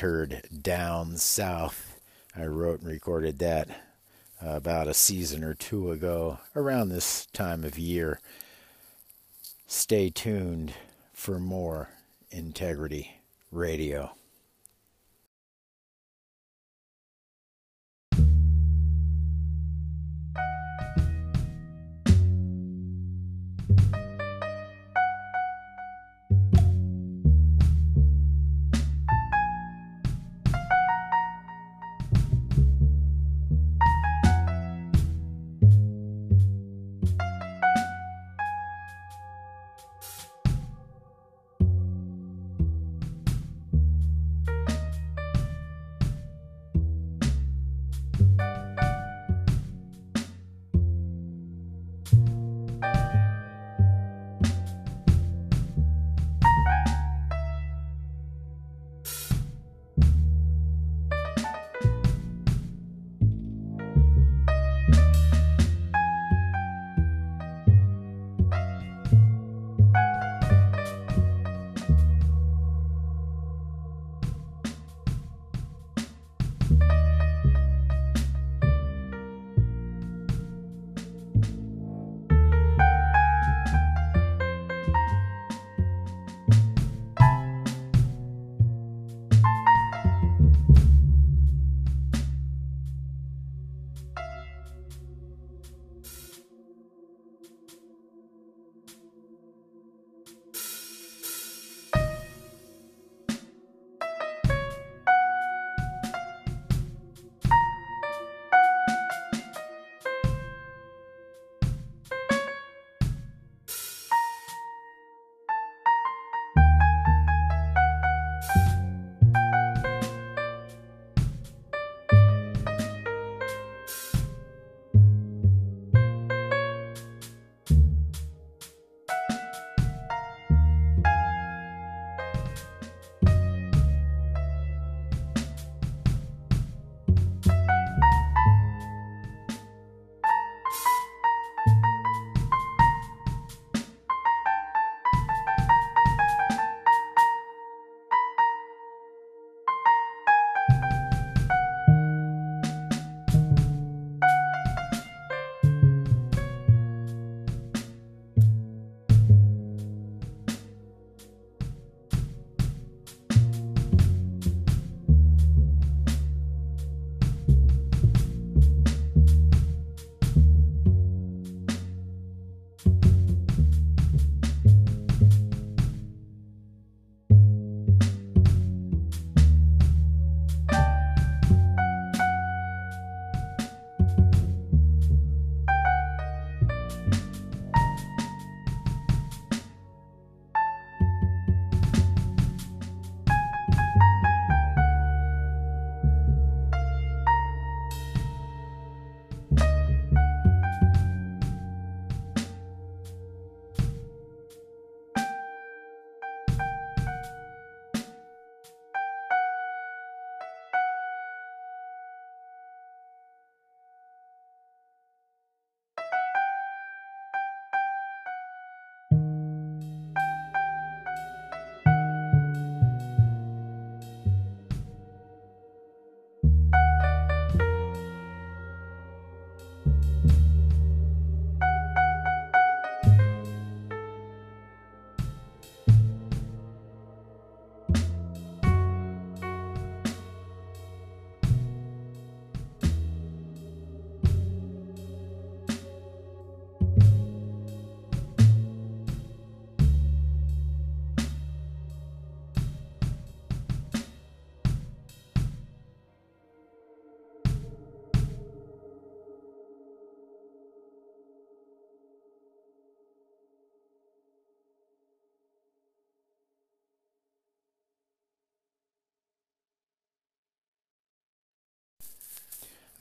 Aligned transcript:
Heard 0.00 0.42
Down 0.62 1.18
South. 1.18 2.00
I 2.34 2.46
wrote 2.46 2.80
and 2.80 2.88
recorded 2.88 3.38
that 3.40 3.68
uh, 4.42 4.56
about 4.56 4.88
a 4.88 4.94
season 4.94 5.44
or 5.44 5.52
two 5.52 5.90
ago, 5.90 6.38
around 6.56 6.88
this 6.88 7.26
time 7.26 7.64
of 7.64 7.78
year. 7.78 8.18
Stay 9.66 10.08
tuned 10.08 10.72
for 11.12 11.38
more 11.38 11.90
Integrity 12.30 13.20
Radio. 13.52 14.12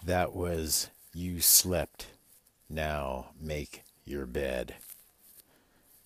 That 0.09 0.33
was 0.33 0.89
You 1.13 1.39
Slept, 1.39 2.07
Now 2.67 3.27
Make 3.39 3.83
Your 4.05 4.25
Bed. 4.25 4.73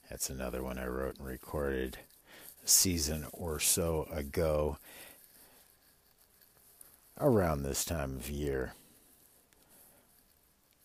That's 0.09 0.29
another 0.29 0.61
one 0.61 0.77
I 0.77 0.87
wrote 0.87 1.19
and 1.19 1.25
recorded 1.25 1.99
a 2.65 2.67
season 2.67 3.25
or 3.31 3.61
so 3.61 4.09
ago, 4.11 4.77
around 7.17 7.63
this 7.63 7.85
time 7.85 8.17
of 8.17 8.29
year. 8.29 8.73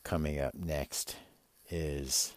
Coming 0.05 0.39
up 0.39 0.55
next 0.55 1.17
is 1.69 2.35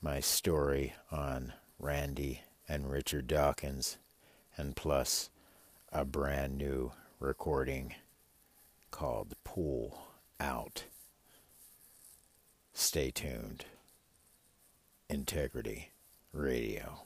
my 0.00 0.20
story 0.20 0.94
on 1.10 1.54
Randi 1.80 2.42
and 2.68 2.88
Richard 2.88 3.26
Dawkins, 3.26 3.96
and 4.56 4.76
plus 4.76 5.28
a 5.90 6.04
brand 6.04 6.56
new 6.56 6.92
recording 7.18 7.96
called 8.92 9.34
Pool 9.42 10.04
Out. 10.38 10.84
Stay 12.72 13.10
tuned. 13.10 13.64
Integrity 15.10 15.90
Radio. 16.32 17.00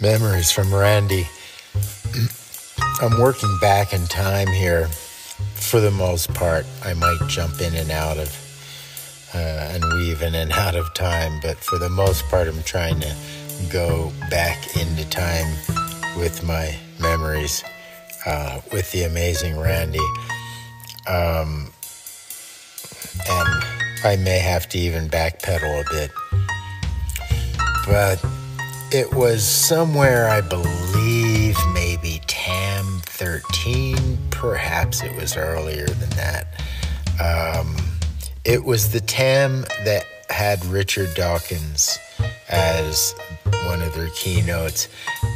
Memories 0.00 0.50
from 0.50 0.74
Randi. 0.74 1.28
I'm 3.00 3.20
working 3.20 3.56
back 3.60 3.92
in 3.92 4.06
time 4.06 4.48
here 4.48 4.88
for 5.54 5.80
the 5.80 5.90
most 5.90 6.34
part. 6.34 6.66
I 6.82 6.94
might 6.94 7.18
jump 7.28 7.60
in 7.60 7.74
and 7.76 7.90
out 7.90 8.18
of 8.18 9.30
uh, 9.34 9.38
and 9.38 9.84
weave 9.94 10.22
in 10.22 10.34
and 10.34 10.50
out 10.64 10.74
of 10.74 10.92
time, 10.94 11.38
but 11.42 11.58
for 11.58 11.78
the 11.78 11.90
most 11.90 12.24
part, 12.28 12.48
I'm 12.48 12.62
trying 12.62 12.98
to 13.00 13.14
go 13.70 14.12
back 14.30 14.76
into 14.76 15.08
time 15.08 15.46
with 16.16 16.42
my 16.42 16.76
memories 17.00 17.64
uh, 18.26 18.60
with 18.72 18.90
the 18.92 19.04
amazing 19.04 19.58
Randi. 19.58 19.98
Um, 21.06 21.72
and 23.28 23.64
I 24.04 24.16
may 24.16 24.38
have 24.38 24.68
to 24.70 24.78
even 24.78 25.08
backpedal 25.08 25.80
a 25.80 25.90
bit. 25.90 26.10
But 27.86 28.24
it 28.92 29.14
was 29.14 29.44
somewhere, 29.46 30.28
I 30.28 30.40
believe, 30.40 31.56
maybe 31.72 32.20
TAM 32.26 33.00
13. 33.04 34.18
Perhaps 34.30 35.02
it 35.02 35.14
was 35.16 35.36
earlier 35.36 35.86
than 35.86 36.10
that. 36.10 36.46
Um, 37.20 37.76
it 38.44 38.64
was 38.64 38.92
the 38.92 39.00
TAM 39.00 39.62
that 39.84 40.04
had 40.30 40.64
Richard 40.66 41.14
Dawkins 41.14 41.98
as 42.48 43.14
one 43.66 43.82
of 43.82 43.94
their 43.94 44.10
keynotes. 44.10 44.88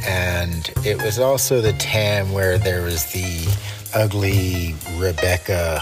And 0.07 0.71
it 0.85 1.01
was 1.01 1.19
also 1.19 1.61
the 1.61 1.73
time 1.73 2.31
where 2.31 2.57
there 2.57 2.81
was 2.81 3.11
the 3.11 3.47
ugly 3.93 4.75
Rebecca 4.97 5.81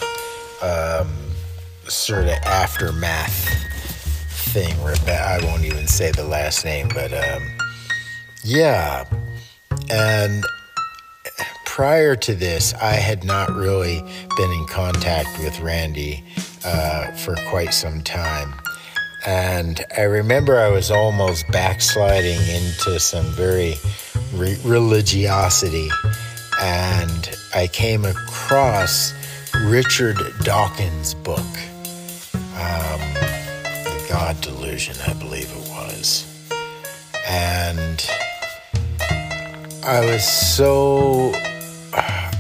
um, 0.62 1.12
sort 1.88 2.25
of 2.25 2.38
aftermath 2.46 3.50
thing. 4.53 4.82
Rebecca, 4.84 5.42
I 5.42 5.46
won't 5.46 5.65
even 5.65 5.88
say 5.88 6.12
the 6.12 6.25
last 6.25 6.63
name, 6.63 6.89
but 6.94 7.13
um, 7.13 7.44
yeah. 8.44 9.06
And 9.89 10.44
prior 11.65 12.15
to 12.15 12.36
this, 12.36 12.74
I 12.75 12.94
had 12.94 13.24
not 13.24 13.51
really 13.51 14.01
been 14.38 14.51
in 14.51 14.65
contact 14.68 15.39
with 15.39 15.60
Randi 15.60 16.24
uh, 16.63 17.12
for 17.13 17.36
quite 17.50 17.74
some 17.74 18.01
time. 18.03 18.53
And 19.25 19.84
I 19.98 20.01
remember 20.01 20.60
I 20.60 20.70
was 20.70 20.92
almost 20.92 21.48
backsliding 21.50 22.39
into 22.50 23.00
some 23.00 23.25
very 23.32 23.75
re- 24.33 24.57
religiosity. 24.63 25.89
And 26.61 27.35
I 27.53 27.67
came 27.67 28.05
across 28.05 29.13
Richard 29.65 30.17
Dawkins' 30.43 31.13
book, 31.13 31.39
um, 32.33 33.01
The 33.13 34.05
God 34.09 34.39
Delusion, 34.41 34.95
I 35.07 35.13
believe 35.13 35.51
it 35.51 35.69
was. 35.69 36.25
And 37.27 38.05
I 39.83 40.05
was 40.05 40.25
so 40.25 41.33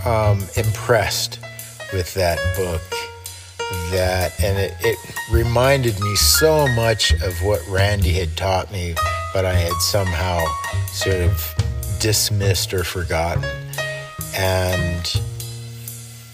um, 0.05 0.39
impressed 0.55 1.39
with 1.91 2.13
that 2.15 2.39
book 2.55 2.81
that, 3.91 4.33
and 4.41 4.57
it, 4.57 4.73
it 4.81 4.97
reminded 5.31 5.99
me 5.99 6.15
so 6.15 6.67
much 6.69 7.11
of 7.21 7.33
what 7.43 7.61
Randi 7.67 8.13
had 8.13 8.35
taught 8.35 8.71
me, 8.71 8.95
but 9.33 9.45
I 9.45 9.53
had 9.53 9.73
somehow 9.73 10.43
sort 10.87 11.17
of 11.17 11.55
dismissed 12.03 12.73
or 12.73 12.83
forgotten. 12.83 13.45
And 14.35 15.21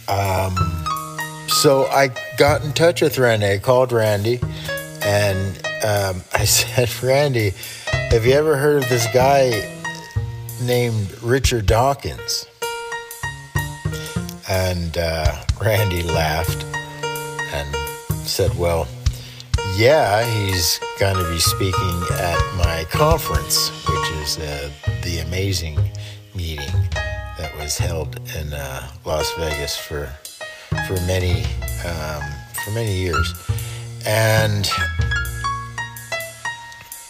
um, 0.07 0.55
so 1.47 1.85
I 1.85 2.09
got 2.37 2.63
in 2.63 2.73
touch 2.73 3.03
with 3.03 3.19
Randi. 3.19 3.45
I 3.45 3.59
called 3.59 3.91
Randi 3.91 4.39
and 5.03 5.57
um, 5.85 6.23
I 6.33 6.45
said, 6.45 6.89
Randi, 7.03 7.53
have 8.09 8.25
you 8.25 8.33
ever 8.33 8.57
heard 8.57 8.81
of 8.81 8.89
this 8.89 9.05
guy 9.13 9.51
named 10.63 11.15
Richard 11.21 11.67
Dawkins? 11.67 12.47
And 14.49 14.97
uh, 14.97 15.43
Randi 15.61 16.01
laughed 16.01 16.65
and 17.53 17.75
said, 18.27 18.57
Well, 18.57 18.87
yeah, 19.79 20.25
he's 20.25 20.77
going 20.99 21.15
to 21.15 21.31
be 21.31 21.39
speaking 21.39 22.03
at 22.11 22.37
my 22.57 22.85
conference, 22.89 23.69
which 23.87 24.11
is 24.21 24.37
uh, 24.37 24.69
the 25.03 25.19
amazing 25.19 25.79
meeting 26.35 26.73
that 27.37 27.49
was 27.57 27.77
held 27.77 28.19
in 28.35 28.51
uh, 28.51 28.91
Las 29.05 29.31
Vegas 29.37 29.77
for 29.77 30.07
for 30.85 30.95
many 31.07 31.45
um, 31.85 32.21
for 32.61 32.71
many 32.71 32.93
years, 32.93 33.33
and 34.05 34.69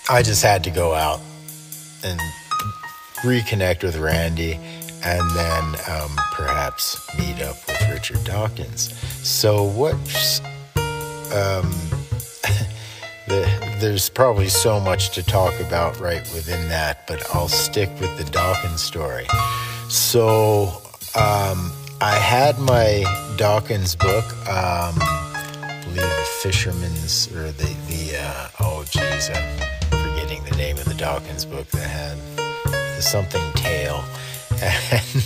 I 0.07 0.21
just 0.21 0.43
had 0.43 0.63
to 0.65 0.69
go 0.69 0.93
out 0.93 1.21
and 2.03 2.19
reconnect 3.23 3.81
with 3.81 3.97
Randi, 3.97 4.59
and 5.03 5.31
then 5.31 5.63
um, 5.89 6.15
perhaps 6.33 6.99
meet 7.17 7.41
up 7.41 7.55
with 7.67 7.89
Richard 7.89 8.23
Dawkins. 8.25 8.95
So 9.27 9.63
what's 9.63 10.39
um, 11.33 11.73
there's 13.79 14.09
probably 14.09 14.49
so 14.49 14.79
much 14.79 15.11
to 15.11 15.23
talk 15.23 15.57
about 15.61 15.97
right 15.99 16.21
within 16.33 16.67
that, 16.69 17.07
but 17.07 17.23
I'll 17.33 17.47
stick 17.47 17.89
with 18.01 18.15
the 18.17 18.29
Dawkins 18.31 18.81
story. 18.81 19.25
So 19.87 20.81
um, 21.15 21.71
I 22.01 22.17
had 22.21 22.59
my 22.59 23.03
Dawkins 23.37 23.95
book, 23.95 24.25
um, 24.47 24.95
I 24.99 25.81
believe 25.83 26.01
the 26.01 26.27
Fisherman's 26.41 27.31
or 27.33 27.51
the 27.51 27.75
the 27.87 28.17
uh, 28.19 28.47
oh 28.59 28.83
geez, 28.89 29.29
I'm 29.29 29.59
forgetting 29.89 30.43
the 30.43 30.55
name 30.57 30.77
of 30.77 30.85
the 30.85 30.95
Dawkins 30.95 31.45
book 31.45 31.67
that 31.67 31.87
had 31.87 32.17
the 32.35 33.01
something 33.01 33.41
tale 33.53 34.03
and 34.61 35.23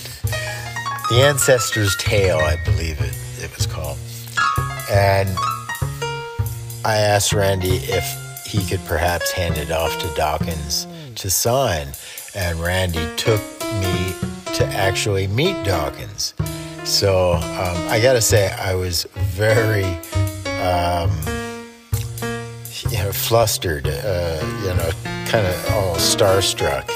the 1.09 1.23
Ancestor's 1.23 1.95
Tale, 1.97 2.37
I 2.37 2.57
believe 2.65 3.01
it 3.01 3.15
it 3.43 3.55
was 3.55 3.65
called, 3.65 3.97
and 4.91 5.29
I 6.85 6.97
asked 6.97 7.33
Randi 7.33 7.77
if 7.77 8.22
he 8.53 8.63
could 8.63 8.85
perhaps 8.85 9.31
hand 9.31 9.57
it 9.57 9.71
off 9.71 9.97
to 9.97 10.07
Dawkins 10.13 10.85
to 11.15 11.27
sign, 11.31 11.87
and 12.35 12.59
Randi 12.59 13.03
took 13.17 13.41
me 13.81 14.13
to 14.53 14.63
actually 14.67 15.25
meet 15.25 15.55
Dawkins. 15.65 16.35
So 16.83 17.33
um, 17.33 17.87
I 17.89 17.99
got 17.99 18.13
to 18.13 18.21
say, 18.21 18.51
I 18.51 18.75
was 18.75 19.07
very, 19.15 19.85
um, 20.61 21.09
you 22.91 22.99
know, 22.99 23.11
flustered, 23.11 23.87
uh, 23.87 24.39
you 24.61 24.73
know, 24.75 24.91
kind 25.25 25.47
of 25.47 25.71
almost 25.71 26.15
starstruck 26.15 26.87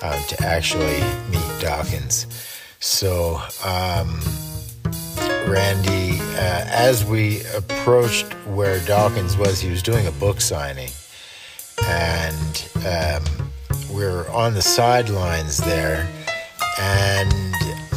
um, 0.00 0.22
to 0.28 0.42
actually 0.42 1.02
meet 1.30 1.60
Dawkins. 1.60 2.26
So 2.80 3.42
um, 3.62 4.20
Randi, 5.46 6.18
uh, 6.20 6.64
as 6.68 7.04
we 7.04 7.42
approached 7.54 8.32
where 8.46 8.80
Dawkins 8.86 9.36
was, 9.36 9.60
he 9.60 9.70
was 9.70 9.82
doing 9.82 10.06
a 10.06 10.12
book 10.12 10.40
signing, 10.40 10.90
and 11.86 12.68
um, 12.86 13.22
we 13.94 14.04
are 14.04 14.28
on 14.30 14.54
the 14.54 14.62
sidelines 14.62 15.58
there, 15.58 16.08
and 16.80 17.32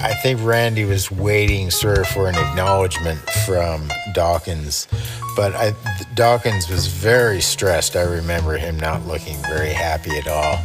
I 0.02 0.14
think 0.22 0.40
Randi 0.44 0.86
was 0.86 1.10
waiting 1.10 1.72
sort 1.72 2.00
of 2.00 2.08
for 2.08 2.28
an 2.28 2.36
acknowledgement 2.36 3.20
from 3.46 3.90
Dawkins, 4.14 4.88
but 5.36 5.56
I, 5.56 5.74
Dawkins 6.16 6.70
was 6.70 6.88
very 6.88 7.40
stressed. 7.40 7.96
I 7.96 8.04
remember 8.04 8.58
him 8.58 8.78
not 8.78 9.06
looking 9.08 9.38
very 9.44 9.72
happy 9.72 10.18
at 10.18 10.28
all, 10.28 10.60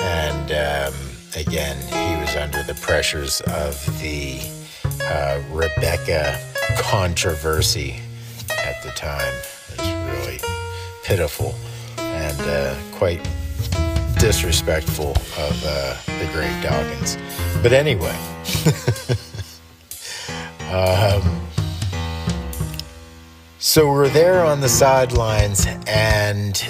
and 0.00 0.52
um, 0.52 0.94
again, 1.36 1.76
he 1.88 2.20
was 2.20 2.36
under 2.36 2.62
the 2.62 2.78
pressures 2.80 3.40
of 3.42 3.84
the 4.00 4.57
uh, 5.02 5.42
Rebecca 5.50 6.38
controversy 6.78 8.00
at 8.50 8.82
the 8.82 8.90
time. 8.90 9.34
It 9.72 9.78
was 9.78 9.92
really 10.18 10.40
pitiful 11.04 11.54
and 11.98 12.40
uh, 12.42 12.74
quite 12.92 13.22
disrespectful 14.18 15.10
of 15.10 15.64
uh, 15.64 15.96
the 16.06 16.28
great 16.32 16.60
Dawkins. 16.62 17.16
But 17.62 17.72
anyway, 17.72 18.16
um, 20.70 21.46
so 23.58 23.90
we're 23.90 24.08
there 24.08 24.44
on 24.44 24.60
the 24.60 24.68
sidelines, 24.68 25.66
and 25.86 26.64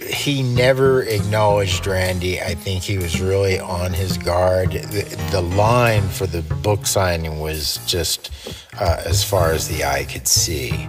he 0.00 0.42
never 0.42 1.02
acknowledged 1.02 1.86
Randi. 1.86 2.40
I 2.40 2.54
think 2.54 2.82
he 2.82 2.96
was 2.98 3.20
really 3.20 3.58
on 3.58 3.92
his 3.92 4.16
guard. 4.16 4.72
The, 4.72 5.28
the 5.30 5.42
line 5.42 6.08
for 6.08 6.26
the 6.26 6.42
book 6.56 6.86
signing 6.86 7.38
was 7.38 7.78
just 7.86 8.30
uh, 8.78 9.02
as 9.04 9.22
far 9.22 9.52
as 9.52 9.68
the 9.68 9.84
eye 9.84 10.04
could 10.04 10.26
see. 10.26 10.88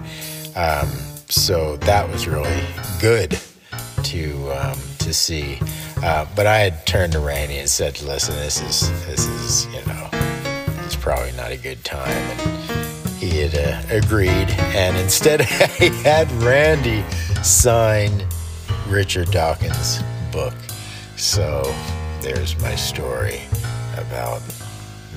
Um, 0.55 0.87
so 1.27 1.77
that 1.77 2.09
was 2.09 2.27
really 2.27 2.63
good 2.99 3.39
to 4.03 4.51
um, 4.51 4.77
to 4.99 5.13
see. 5.13 5.59
Uh, 6.03 6.25
but 6.35 6.47
I 6.47 6.59
had 6.59 6.85
turned 6.87 7.13
to 7.13 7.19
Randi 7.19 7.57
and 7.57 7.69
said, 7.69 8.01
"Listen, 8.01 8.35
this 8.35 8.61
is 8.61 8.89
this 9.05 9.27
is 9.27 9.65
you 9.67 9.85
know, 9.85 10.09
it's 10.85 10.95
probably 10.95 11.31
not 11.33 11.51
a 11.51 11.57
good 11.57 11.83
time." 11.83 12.09
And 12.09 13.13
he 13.19 13.39
had 13.41 13.55
uh, 13.55 13.95
agreed, 13.95 14.49
and 14.75 14.97
instead 14.97 15.41
I 15.41 15.45
had 16.03 16.31
Randi 16.33 17.03
sign 17.43 18.25
Richard 18.91 19.31
Dawkins' 19.31 20.03
book. 20.33 20.53
So 21.15 21.63
there's 22.21 22.59
my 22.61 22.75
story 22.75 23.41
about 23.97 24.41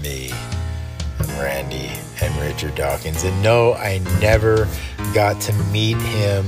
me 0.00 0.30
and 1.18 1.28
Randi 1.30 1.90
and 2.22 2.34
Richard 2.40 2.76
Dawkins. 2.76 3.24
And 3.24 3.42
no, 3.42 3.74
I 3.74 3.98
never 4.20 4.68
got 5.12 5.40
to 5.42 5.52
meet 5.72 5.96
him. 5.96 6.46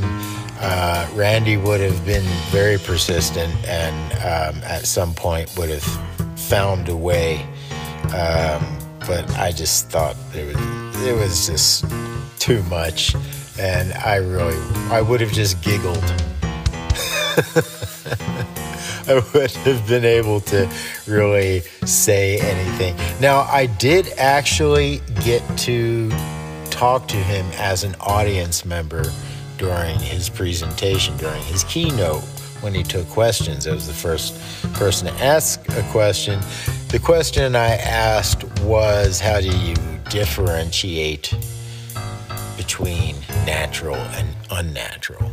Uh, 0.60 1.08
Randi 1.14 1.56
would 1.56 1.80
have 1.80 2.06
been 2.06 2.24
very 2.50 2.78
persistent 2.78 3.52
and 3.66 4.12
um, 4.14 4.62
at 4.62 4.86
some 4.86 5.12
point 5.12 5.52
would 5.58 5.68
have 5.68 6.38
found 6.38 6.88
a 6.88 6.96
way. 6.96 7.42
Um, 8.14 8.78
but 9.00 9.28
I 9.36 9.52
just 9.52 9.90
thought 9.90 10.16
it 10.32 10.46
was, 10.46 11.02
it 11.02 11.16
was 11.16 11.46
just 11.48 11.84
too 12.38 12.62
much. 12.64 13.16
And 13.58 13.92
I 13.94 14.16
really, 14.16 14.56
I 14.90 15.00
would 15.00 15.20
have 15.20 15.32
just 15.32 15.60
giggled. 15.60 16.04
I 19.08 19.22
would 19.34 19.50
have 19.52 19.86
been 19.86 20.04
able 20.04 20.40
to 20.40 20.68
really 21.06 21.60
say 21.84 22.38
anything. 22.40 22.96
Now, 23.20 23.40
I 23.42 23.66
did 23.66 24.08
actually 24.16 25.00
get 25.22 25.42
to 25.58 26.10
talk 26.70 27.06
to 27.08 27.16
him 27.16 27.46
as 27.54 27.84
an 27.84 27.94
audience 28.00 28.64
member 28.64 29.04
during 29.58 29.98
his 29.98 30.28
presentation, 30.30 31.16
during 31.18 31.42
his 31.42 31.62
keynote, 31.64 32.22
when 32.62 32.74
he 32.74 32.82
took 32.82 33.06
questions. 33.08 33.66
I 33.66 33.74
was 33.74 33.86
the 33.86 33.92
first 33.92 34.34
person 34.74 35.08
to 35.08 35.24
ask 35.24 35.60
a 35.76 35.82
question. 35.92 36.40
The 36.88 36.98
question 36.98 37.54
I 37.54 37.76
asked 37.76 38.44
was 38.60 39.20
How 39.20 39.40
do 39.40 39.56
you 39.58 39.74
differentiate 40.08 41.34
between 42.56 43.16
natural 43.44 43.96
and 43.96 44.28
unnatural? 44.50 45.30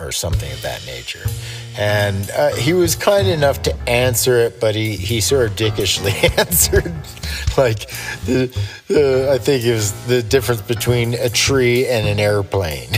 Or 0.00 0.12
something 0.12 0.50
of 0.52 0.62
that 0.62 0.84
nature. 0.86 1.24
And 1.78 2.30
uh, 2.30 2.54
he 2.56 2.72
was 2.72 2.96
kind 2.96 3.28
enough 3.28 3.62
to 3.62 3.74
answer 3.88 4.38
it, 4.38 4.60
but 4.60 4.74
he, 4.74 4.96
he 4.96 5.20
sort 5.20 5.50
of 5.50 5.56
dickishly 5.56 6.12
answered, 6.38 6.92
like, 7.56 7.88
the, 8.24 8.50
uh, 8.90 9.32
I 9.32 9.38
think 9.38 9.64
it 9.64 9.72
was 9.72 9.92
the 10.06 10.22
difference 10.22 10.62
between 10.62 11.14
a 11.14 11.28
tree 11.28 11.86
and 11.86 12.06
an 12.08 12.18
airplane. 12.18 12.92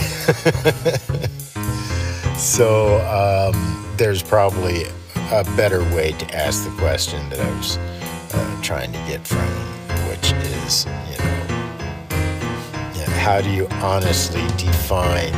so 2.37 2.99
um, 3.07 3.95
there's 3.97 4.23
probably 4.23 4.85
a 5.31 5.45
better 5.57 5.81
way 5.95 6.13
to 6.13 6.35
ask 6.35 6.65
the 6.65 6.71
question 6.79 7.29
that 7.31 7.41
I 7.41 7.57
was 7.57 7.77
uh, 8.35 8.63
trying 8.63 8.93
to 8.93 8.99
get 9.09 9.27
from 9.27 9.49
which 10.09 10.33
is, 10.33 10.87
you 11.11 11.19
know, 11.19 11.33
how 13.23 13.41
do 13.41 13.49
you 13.51 13.69
honestly 13.81 14.45
define 14.57 15.33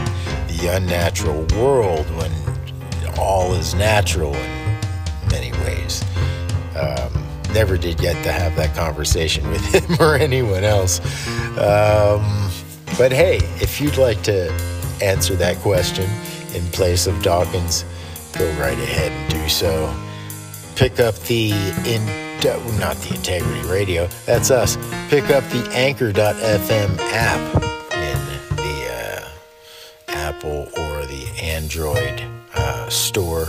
the 0.58 0.76
unnatural 0.76 1.46
world 1.58 2.06
when 2.16 2.30
all 3.18 3.54
is 3.54 3.74
natural 3.74 4.34
in 4.34 5.28
many 5.30 5.52
ways. 5.64 6.04
Um, 6.76 7.24
never 7.52 7.76
did 7.76 7.98
get 7.98 8.22
to 8.24 8.32
have 8.32 8.54
that 8.56 8.74
conversation 8.74 9.48
with 9.48 9.64
him 9.74 9.96
or 10.00 10.16
anyone 10.16 10.64
else. 10.64 11.00
Um, 11.58 12.50
but 12.98 13.12
hey, 13.12 13.36
if 13.60 13.80
you'd 13.80 13.96
like 13.96 14.22
to 14.24 14.50
answer 15.02 15.34
that 15.36 15.56
question 15.58 16.08
in 16.54 16.62
place 16.72 17.06
of 17.06 17.22
Dawkins, 17.22 17.84
go 18.38 18.48
right 18.52 18.78
ahead 18.78 19.12
and 19.12 19.30
do 19.32 19.48
so. 19.48 19.94
Pick 20.76 21.00
up 21.00 21.14
the 21.26 21.52
in 21.86 22.24
not 22.78 22.96
the 22.96 23.14
Integrity 23.14 23.66
Radio, 23.68 24.06
that's 24.26 24.50
us. 24.50 24.76
Pick 25.08 25.30
up 25.30 25.42
the 25.44 25.66
Anchor.fm 25.72 26.98
app 26.98 27.73
Apple 30.44 30.68
or 30.78 31.06
the 31.06 31.26
Android 31.42 32.22
uh, 32.54 32.88
store 32.90 33.48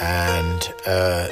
and 0.00 0.72
uh, 0.86 1.28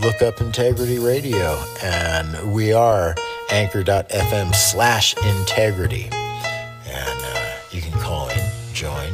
look 0.00 0.22
up 0.22 0.40
Integrity 0.40 0.98
Radio. 0.98 1.62
And 1.82 2.52
we 2.52 2.72
are 2.72 3.14
anchor.fm 3.50 4.54
slash 4.54 5.14
integrity. 5.16 6.08
And 6.12 7.20
uh, 7.22 7.52
you 7.70 7.82
can 7.82 7.92
call 8.00 8.28
in, 8.30 8.50
join, 8.72 9.12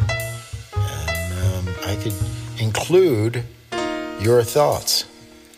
and 0.75 1.69
um, 1.69 1.75
I 1.85 1.99
could 2.03 2.15
include 2.59 3.43
your 4.21 4.43
thoughts 4.43 5.05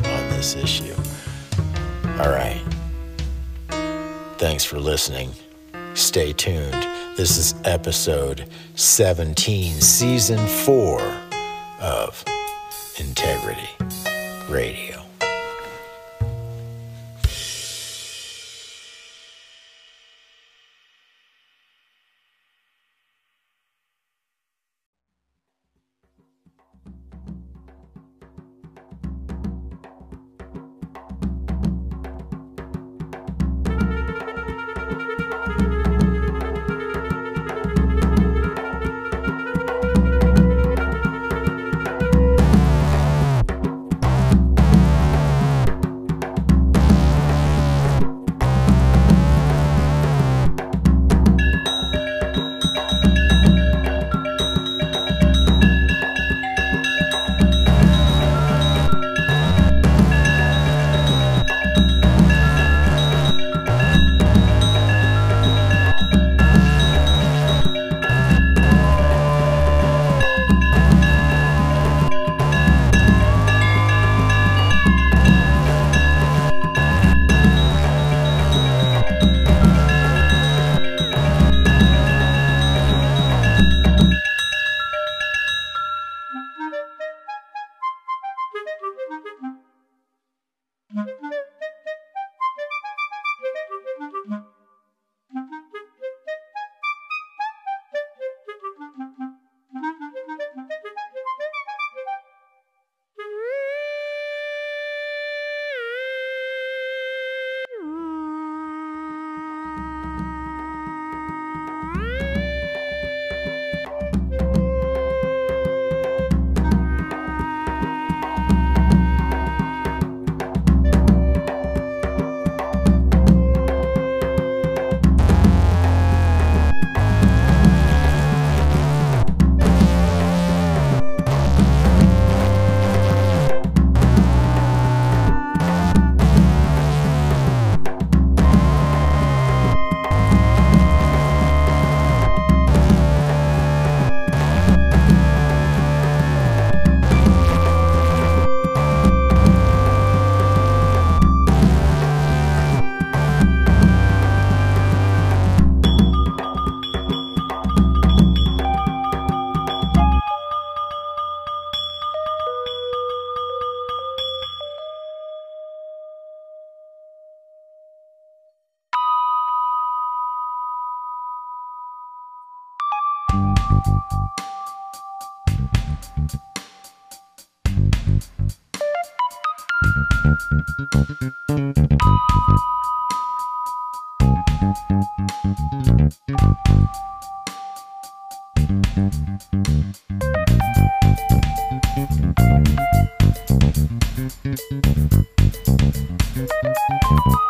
on 0.04 0.30
this 0.30 0.56
issue. 0.56 0.94
All 2.18 2.30
right. 2.30 2.64
Thanks 4.38 4.64
for 4.64 4.80
listening. 4.80 5.32
Stay 5.94 6.32
tuned. 6.32 6.97
This 7.18 7.36
is 7.36 7.54
episode 7.64 8.48
17, 8.76 9.80
season 9.80 10.38
4 10.46 11.00
of 11.80 12.24
Integrity 12.96 13.68
Radio. 14.48 14.97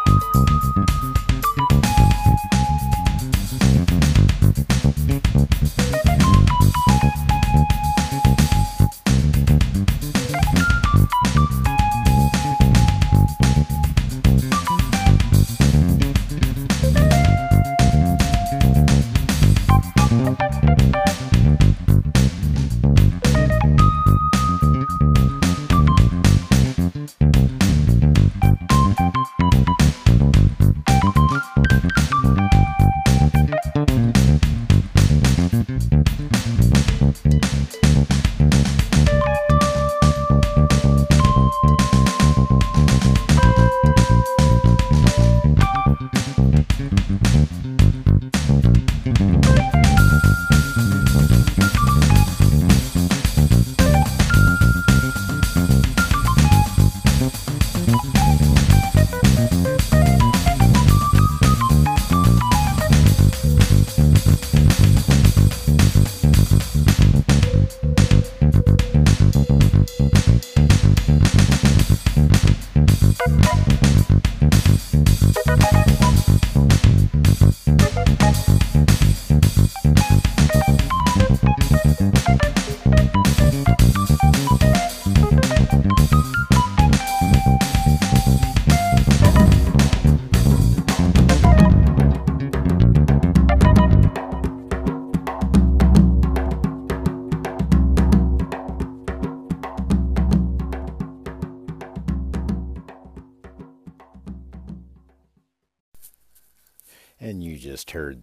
And 0.09 0.77
you 0.77 0.78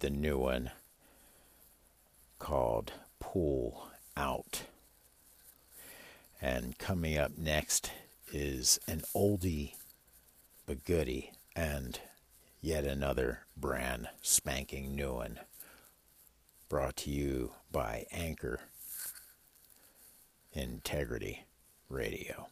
the 0.05 0.11
new 0.11 0.37
one 0.37 0.69
called 2.37 2.93
Pull 3.19 3.89
Out. 4.15 4.61
And 6.39 6.77
coming 6.77 7.17
up 7.17 7.39
next 7.39 7.89
is 8.31 8.79
an 8.87 9.01
oldie 9.15 9.73
but 10.67 10.85
goodie 10.85 11.31
and 11.55 11.99
yet 12.61 12.83
another 12.83 13.39
brand 13.57 14.07
spanking 14.21 14.95
new 14.95 15.15
one 15.15 15.39
brought 16.69 16.97
to 16.97 17.09
you 17.09 17.53
by 17.71 18.05
Anchor 18.11 18.59
Integrity 20.53 21.45
Radio. 21.89 22.49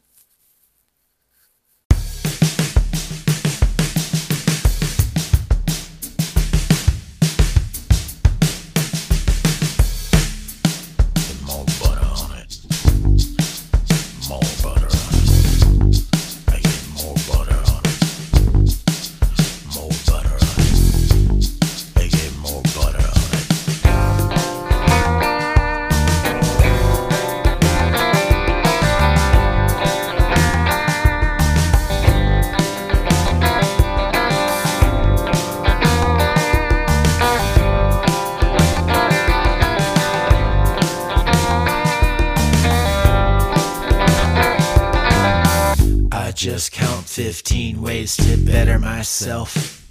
Myself. 49.03 49.83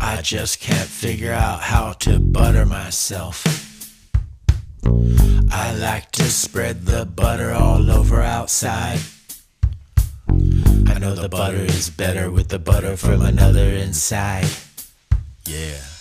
I 0.00 0.22
just 0.22 0.60
can't 0.60 0.88
figure 0.88 1.30
out 1.30 1.60
how 1.60 1.92
to 2.04 2.18
butter 2.18 2.64
myself. 2.64 3.44
I 5.52 5.74
like 5.74 6.10
to 6.12 6.22
spread 6.24 6.86
the 6.86 7.04
butter 7.04 7.52
all 7.52 7.90
over 7.90 8.22
outside. 8.22 9.00
I 10.86 10.98
know 10.98 11.14
the 11.14 11.28
butter 11.28 11.58
is 11.58 11.90
better 11.90 12.30
with 12.30 12.48
the 12.48 12.58
butter 12.58 12.96
from 12.96 13.20
another 13.20 13.68
inside. 13.68 14.48
Yeah. 15.46 15.93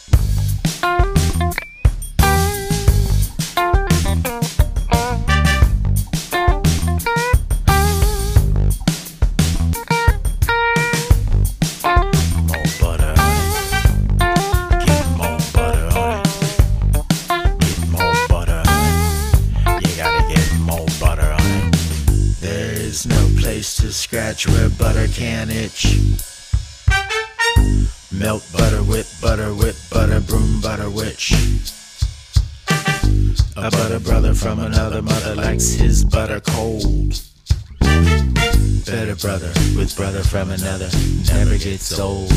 Scratch 24.34 24.48
where 24.48 24.70
butter 24.70 25.08
can 25.08 25.50
itch. 25.50 26.00
Melt 28.12 28.48
butter 28.54 28.84
whip 28.84 29.06
butter 29.22 29.54
whip 29.54 29.76
butter 29.92 30.20
broom 30.22 30.62
butter 30.62 30.90
witch. 30.90 31.34
A 33.56 33.70
butter 33.70 34.00
brother 34.00 34.34
from 34.34 34.60
another 34.60 35.02
mother 35.02 35.36
likes 35.36 35.74
his 35.74 36.04
butter 36.04 36.40
cold. 36.40 37.20
Better 38.86 39.16
brother 39.16 39.52
with 39.76 39.94
brother 39.96 40.24
from 40.24 40.50
another 40.52 40.90
never 41.28 41.58
gets 41.58 42.00
old. 42.00 42.32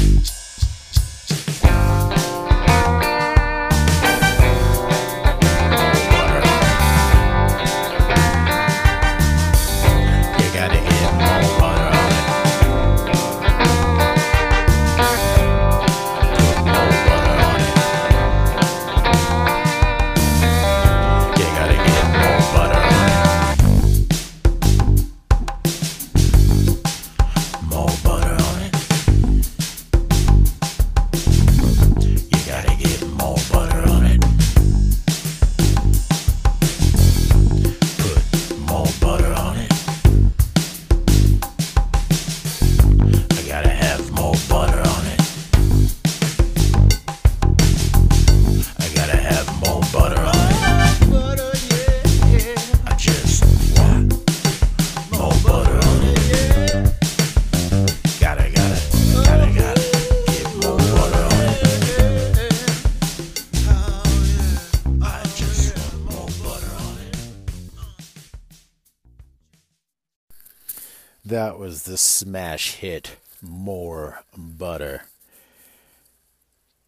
Was 71.66 71.83
the 71.83 71.98
smash 71.98 72.74
hit 72.74 73.16
More 73.42 74.22
Butter. 74.37 75.07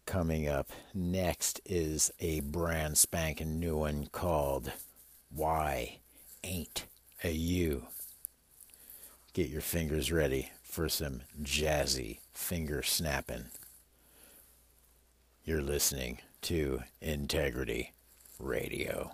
Coming 0.05 0.47
up 0.47 0.69
next 0.93 1.59
is 1.65 2.13
a 2.21 2.39
brand 2.39 2.97
spanking 2.97 3.59
new 3.59 3.79
one 3.79 4.07
called 4.13 4.71
Why 5.35 5.97
Ain't 6.45 6.85
a 7.25 7.31
You. 7.31 7.87
Get 9.33 9.49
your 9.49 9.59
fingers 9.59 10.13
ready 10.13 10.49
for 10.63 10.87
some 10.87 11.23
jazzy 11.43 12.19
finger 12.31 12.81
snapping. 12.81 13.47
You're 15.43 15.61
listening 15.61 16.19
to 16.43 16.83
Integrity 17.01 17.91
Radio. 18.39 19.11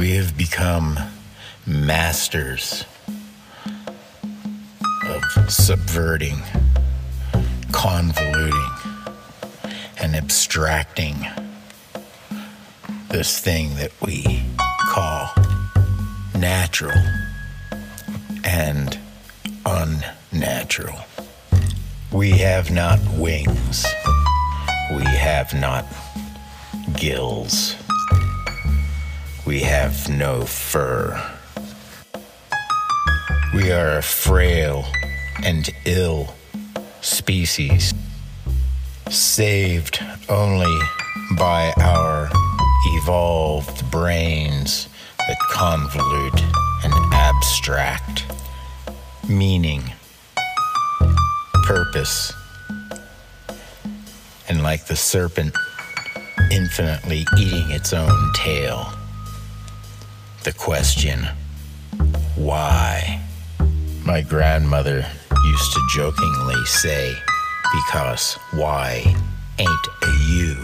We 0.00 0.12
have 0.12 0.34
become 0.34 0.98
masters 1.66 2.86
of 5.04 5.22
subverting, 5.52 6.38
convoluting, 7.70 9.04
and 10.00 10.16
abstracting 10.16 11.26
this 13.10 13.40
thing 13.40 13.76
that 13.76 13.92
we 14.00 14.42
call 14.88 15.34
natural 16.34 16.96
and 18.42 18.98
unnatural. 19.66 21.00
We 22.10 22.30
have 22.38 22.70
not 22.70 23.00
wings. 23.18 23.84
We 24.96 25.04
have 25.04 25.52
not 25.52 25.84
gills. 26.94 27.76
We 29.50 29.62
have 29.62 30.08
no 30.08 30.42
fur. 30.42 31.20
We 33.52 33.72
are 33.72 33.98
a 33.98 34.00
frail 34.00 34.86
and 35.42 35.68
ill 35.84 36.36
species, 37.00 37.92
saved 39.08 39.98
only 40.28 40.72
by 41.36 41.72
our 41.78 42.30
evolved 43.00 43.90
brains 43.90 44.86
that 45.18 45.38
convolute 45.50 46.40
and 46.84 46.94
abstract 47.12 48.26
meaning, 49.28 49.82
purpose, 51.64 52.32
and 54.48 54.62
like 54.62 54.86
the 54.86 54.94
serpent 54.94 55.52
infinitely 56.52 57.26
eating 57.36 57.68
its 57.72 57.92
own 57.92 58.32
tail 58.32 58.94
the 60.44 60.52
question, 60.52 61.26
why? 62.34 63.20
My 64.04 64.22
grandmother 64.22 65.04
used 65.44 65.72
to 65.72 65.88
jokingly 65.94 66.64
say, 66.64 67.14
because 67.72 68.34
why 68.52 69.04
ain't 69.58 69.86
a 70.02 70.16
you? 70.28 70.56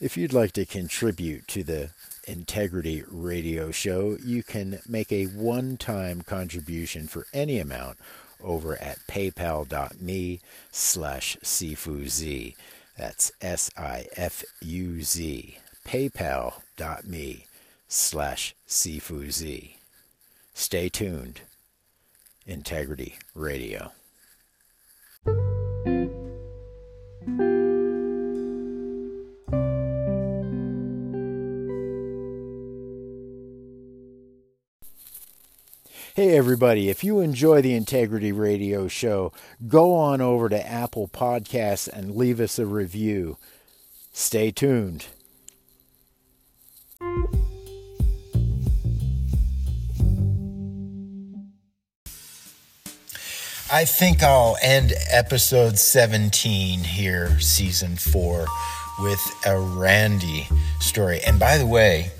If 0.00 0.16
you'd 0.16 0.32
like 0.32 0.52
to 0.52 0.64
contribute 0.64 1.48
to 1.48 1.64
the 1.64 1.90
Integrity 2.28 3.02
Radio 3.08 3.72
Show, 3.72 4.16
you 4.24 4.44
can 4.44 4.80
make 4.88 5.10
a 5.10 5.26
one 5.26 5.76
time 5.76 6.22
contribution 6.22 7.08
for 7.08 7.26
any 7.32 7.58
amount 7.58 7.98
over 8.40 8.80
at 8.80 8.98
paypal.me 9.08 10.40
slash 10.70 11.36
sifuz. 11.42 12.54
That's 12.96 13.32
S 13.40 13.70
I 13.76 14.06
F 14.16 14.44
U 14.60 15.02
Z. 15.02 15.58
PayPal.me 15.86 17.46
slash 17.88 18.54
Sifuz. 18.68 19.74
Stay 20.54 20.88
tuned. 20.88 21.40
Integrity 22.46 23.18
Radio. 23.34 23.92
Hey, 36.14 36.36
everybody, 36.36 36.90
if 36.90 37.02
you 37.02 37.20
enjoy 37.20 37.62
the 37.62 37.72
Integrity 37.72 38.32
Radio 38.32 38.86
show, 38.86 39.32
go 39.66 39.94
on 39.94 40.20
over 40.20 40.50
to 40.50 40.68
Apple 40.68 41.08
Podcasts 41.08 41.88
and 41.88 42.14
leave 42.14 42.38
us 42.38 42.58
a 42.58 42.66
review. 42.66 43.38
Stay 44.12 44.50
tuned. 44.50 45.06
I 53.70 53.86
think 53.86 54.22
I'll 54.22 54.58
end 54.60 54.92
episode 55.10 55.78
17 55.78 56.80
here, 56.80 57.40
season 57.40 57.96
four, 57.96 58.44
with 58.98 59.22
a 59.46 59.58
Randi 59.58 60.46
story. 60.78 61.20
And 61.26 61.40
by 61.40 61.56
the 61.56 61.66
way, 61.66 62.10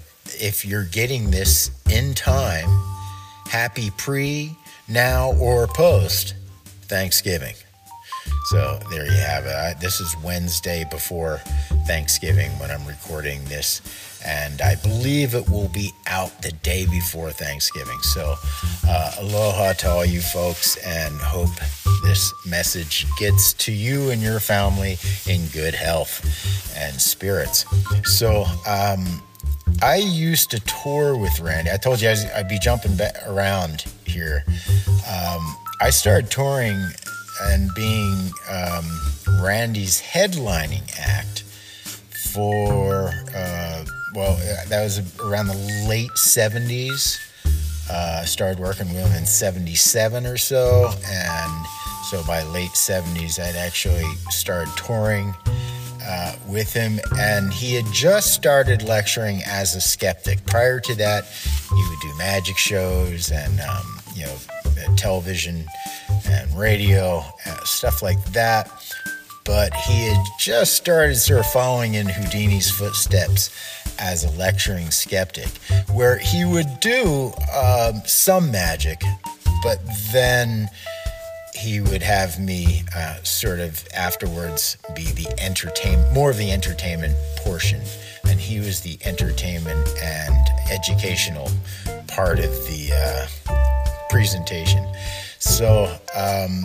if 0.41 0.65
you're 0.65 0.87
getting 0.87 1.31
this 1.31 1.71
in 1.91 2.15
time, 2.15 2.92
happy 3.53 3.91
pre, 3.99 4.57
now, 4.89 5.35
or 5.35 5.67
post 5.67 6.35
Thanksgiving. 6.89 7.55
So 8.47 8.79
there 8.89 9.05
you 9.05 9.13
have 9.13 9.45
it. 9.45 9.55
I, 9.55 9.75
this 9.75 10.01
is 10.01 10.17
Wednesday 10.25 10.87
before 10.91 11.37
Thanksgiving 11.87 12.51
when 12.53 12.71
I'm 12.71 12.87
recording 12.87 13.45
this, 13.45 13.83
and 14.25 14.63
I 14.63 14.77
believe 14.77 15.35
it 15.35 15.51
will 15.51 15.69
be 15.69 15.93
out 16.07 16.41
the 16.41 16.53
day 16.53 16.87
before 16.87 17.31
Thanksgiving. 17.31 17.99
So 18.01 18.37
uh, 18.89 19.17
aloha 19.21 19.75
to 19.75 19.91
all 19.91 20.07
you 20.07 20.23
folks, 20.23 20.77
and 20.87 21.15
hope 21.17 21.55
this 22.05 22.33
message 22.47 23.05
gets 23.19 23.53
to 23.53 23.73
you 23.73 24.09
and 24.13 24.23
your 24.23 24.41
family 24.41 24.97
in 25.29 25.47
good 25.49 25.75
health 25.75 26.25
and 26.75 26.99
spirits. 26.99 27.67
So, 28.05 28.47
um, 28.67 29.23
I 29.83 29.97
used 29.97 30.51
to 30.53 30.61
tour 30.61 31.17
with 31.17 31.41
Randi. 31.41 31.71
I 31.71 31.77
told 31.77 32.01
you 32.01 32.09
I 32.09 32.39
would 32.39 32.49
be 32.49 32.59
jumping 32.59 32.99
around 33.27 33.85
here. 34.05 34.45
Um, 35.09 35.57
I 35.81 35.91
started 35.91 36.31
touring 36.31 36.79
and 37.43 37.69
being 37.75 38.31
um, 38.49 38.85
Randi's 39.43 40.01
headlining 40.01 40.89
act 41.01 41.43
for, 42.33 43.11
uh, 43.35 43.85
well, 44.15 44.37
that 44.69 44.83
was 44.83 45.01
around 45.21 45.49
the 45.49 45.87
late 45.89 46.13
70s. 46.13 47.19
Uh, 47.91 48.25
started 48.25 48.59
working 48.61 48.87
with 48.89 49.05
him 49.05 49.17
in 49.17 49.27
77 49.27 50.27
or 50.27 50.37
so. 50.37 50.93
And 51.05 51.67
so 52.11 52.23
by 52.25 52.43
late 52.45 52.71
70s, 52.71 53.39
I'd 53.41 53.57
actually 53.57 54.09
started 54.31 54.73
touring 54.77 55.35
uh, 56.05 56.35
with 56.49 56.73
him, 56.73 57.01
and 57.19 57.53
he 57.53 57.75
had 57.75 57.87
just 57.93 58.35
started 58.35 58.83
lecturing 58.83 59.43
as 59.47 59.75
a 59.75 59.81
skeptic. 59.81 60.45
Prior 60.47 60.81
to 60.81 60.95
that, 60.97 61.25
he 61.25 61.89
would 61.89 62.01
do 62.01 62.19
magic 62.19 62.57
shows 62.59 63.31
and 63.31 63.61
um, 63.61 63.99
you 64.15 64.25
know 64.27 64.37
television 64.97 65.65
and 66.27 66.59
radio 66.59 67.23
uh, 67.47 67.65
stuff 67.65 68.03
like 68.03 68.23
that. 68.33 68.71
But 69.45 69.75
he 69.75 70.07
had 70.07 70.25
just 70.39 70.75
started 70.75 71.17
sort 71.17 71.41
of 71.41 71.47
following 71.47 71.95
in 71.95 72.07
Houdini's 72.07 72.71
footsteps 72.71 73.51
as 73.99 74.25
a 74.25 74.31
lecturing 74.39 74.91
skeptic, 74.91 75.49
where 75.93 76.19
he 76.19 76.45
would 76.45 76.81
do 76.81 77.33
um, 77.53 78.03
some 78.05 78.51
magic, 78.51 79.03
but 79.63 79.81
then 80.13 80.69
he 81.63 81.81
would 81.81 82.03
have 82.03 82.41
me 82.41 82.83
uh, 82.97 83.15
sort 83.23 83.61
of 83.61 83.87
afterwards 83.95 84.77
be 84.97 85.05
the 85.13 85.33
entertain 85.39 86.13
more 86.13 86.29
of 86.29 86.37
the 86.37 86.51
entertainment 86.51 87.15
portion, 87.37 87.81
and 88.25 88.41
he 88.41 88.59
was 88.59 88.81
the 88.81 88.99
entertainment 89.05 89.89
and 90.03 90.49
educational 90.73 91.49
part 92.09 92.41
of 92.41 92.51
the 92.67 92.91
uh, 92.93 94.07
presentation. 94.11 94.85
So 95.39 95.97
um, 96.17 96.65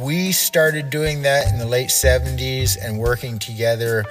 we 0.00 0.32
started 0.32 0.90
doing 0.90 1.22
that 1.22 1.52
in 1.52 1.58
the 1.60 1.66
late 1.66 1.90
70s 1.90 2.76
and 2.82 2.98
working 2.98 3.38
together 3.38 4.04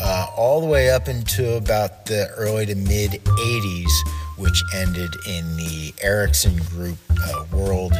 uh, 0.00 0.26
all 0.36 0.60
the 0.60 0.66
way 0.68 0.90
up 0.90 1.08
into 1.08 1.56
about 1.56 2.06
the 2.06 2.28
early 2.36 2.66
to 2.66 2.76
mid 2.76 3.10
80s, 3.10 3.90
which 4.38 4.62
ended 4.76 5.12
in 5.26 5.56
the 5.56 5.92
Erickson 6.00 6.56
Group 6.70 6.98
uh, 7.10 7.44
World 7.50 7.94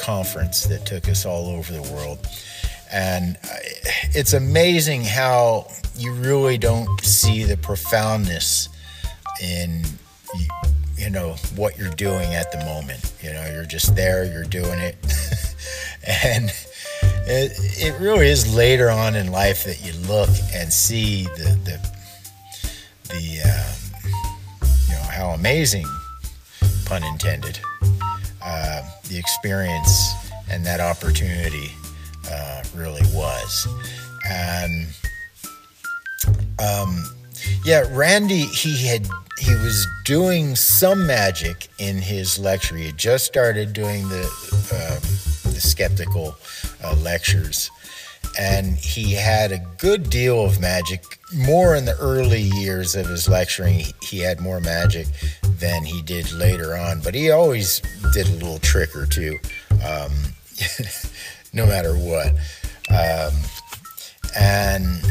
conference 0.00 0.64
that 0.64 0.86
took 0.86 1.08
us 1.08 1.24
all 1.26 1.48
over 1.48 1.72
the 1.72 1.82
world. 1.82 2.26
And 2.92 3.38
it's 4.14 4.32
amazing 4.32 5.04
how 5.04 5.68
you 5.96 6.12
really 6.12 6.58
don't 6.58 7.00
see 7.02 7.44
the 7.44 7.56
profoundness 7.56 8.68
in 9.42 9.84
you 10.96 11.08
know 11.08 11.34
what 11.56 11.78
you're 11.78 11.90
doing 11.90 12.34
at 12.34 12.52
the 12.52 12.58
moment. 12.58 13.12
You 13.22 13.32
know, 13.32 13.46
you're 13.52 13.64
just 13.64 13.96
there, 13.96 14.24
you're 14.24 14.44
doing 14.44 14.78
it. 14.80 14.96
and 16.06 16.50
it, 17.26 17.52
it 17.78 18.00
really 18.00 18.28
is 18.28 18.54
later 18.54 18.90
on 18.90 19.14
in 19.14 19.32
life 19.32 19.64
that 19.64 19.84
you 19.84 19.92
look 20.06 20.28
and 20.52 20.72
see 20.72 21.24
the 21.24 21.58
the, 21.64 21.90
the 23.08 23.40
um, 23.48 24.70
you 24.88 24.94
know 24.94 25.02
how 25.02 25.30
amazing, 25.30 25.86
pun 26.84 27.02
intended, 27.04 27.60
uh, 28.42 28.82
the 29.08 29.18
experience 29.18 30.14
and 30.50 30.64
that 30.64 30.80
opportunity 30.80 31.72
uh, 32.30 32.62
really 32.74 33.02
was, 33.14 33.68
and 34.28 34.88
um, 36.58 37.04
yeah, 37.64 37.84
Randi 37.90 38.44
he 38.46 38.86
had 38.86 39.06
he 39.38 39.54
was 39.54 39.86
doing 40.04 40.54
some 40.54 41.06
magic 41.06 41.68
in 41.78 41.96
his 41.98 42.38
lecture. 42.38 42.76
He 42.76 42.86
had 42.86 42.98
just 42.98 43.24
started 43.24 43.72
doing 43.72 44.08
the 44.08 44.24
uh, 44.72 45.00
the 45.50 45.60
skeptical 45.60 46.36
uh, 46.84 46.94
lectures, 46.96 47.70
and 48.38 48.76
he 48.76 49.12
had 49.12 49.52
a 49.52 49.58
good 49.78 50.10
deal 50.10 50.44
of 50.44 50.60
magic. 50.60 51.18
More 51.34 51.74
in 51.76 51.84
the 51.84 51.96
early 51.98 52.42
years 52.42 52.94
of 52.94 53.06
his 53.06 53.28
lecturing, 53.28 53.84
he 54.02 54.18
had 54.18 54.40
more 54.40 54.60
magic 54.60 55.06
than 55.58 55.84
he 55.84 56.02
did 56.02 56.32
later 56.32 56.76
on. 56.76 57.00
But 57.00 57.14
he 57.14 57.30
always 57.30 57.80
did 58.12 58.28
a 58.28 58.32
little 58.32 58.58
trick 58.58 58.94
or 58.96 59.06
two, 59.06 59.38
um, 59.84 60.12
no 61.52 61.66
matter 61.66 61.94
what. 61.94 62.28
Um, 62.90 63.32
and 64.38 65.04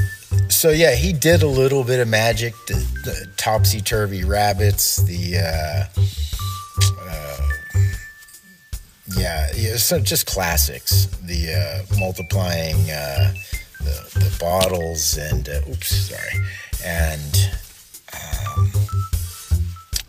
so 0.50 0.70
yeah, 0.70 0.96
he 0.96 1.14
did 1.14 1.44
a 1.44 1.48
little 1.48 1.84
bit 1.84 2.00
of 2.00 2.08
magic, 2.08 2.54
the, 2.68 2.76
the 3.06 3.32
topsy 3.38 3.82
turvy 3.82 4.24
rabbits, 4.24 4.98
the 4.98 5.38
uh, 5.38 6.02
uh, 7.10 7.50
yeah, 9.16 9.48
yeah, 9.56 9.76
so 9.78 10.00
just 10.00 10.28
classics, 10.28 11.08
the 11.24 11.54
uh, 11.54 12.00
multiplying 12.00 12.76
uh, 12.92 13.34
the 13.80 14.20
the 14.20 14.38
bottles 14.40 15.18
and 15.18 15.50
uh, 15.50 15.62
oops, 15.70 16.10
sorry, 16.10 16.46
and 16.86 17.52
um, 18.14 18.72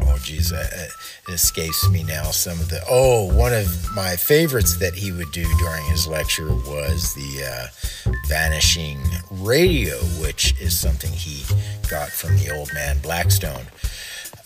oh 0.02 0.18
geez, 0.22 0.52
it 0.52 0.90
escapes 1.28 1.88
me 1.90 2.02
now. 2.02 2.24
Some 2.24 2.60
of 2.60 2.68
the 2.68 2.82
oh, 2.88 3.32
one 3.34 3.52
of 3.52 3.66
my 3.94 4.16
favorites 4.16 4.76
that 4.78 4.94
he 4.94 5.12
would 5.12 5.30
do 5.32 5.44
during 5.58 5.84
his 5.86 6.06
lecture 6.06 6.48
was 6.48 7.14
the 7.14 7.44
uh, 7.44 8.12
vanishing 8.28 9.00
radio, 9.30 9.96
which 10.20 10.54
is 10.60 10.78
something 10.78 11.12
he 11.12 11.44
got 11.88 12.08
from 12.08 12.36
the 12.38 12.50
old 12.50 12.70
man 12.74 12.98
Blackstone. 13.00 13.66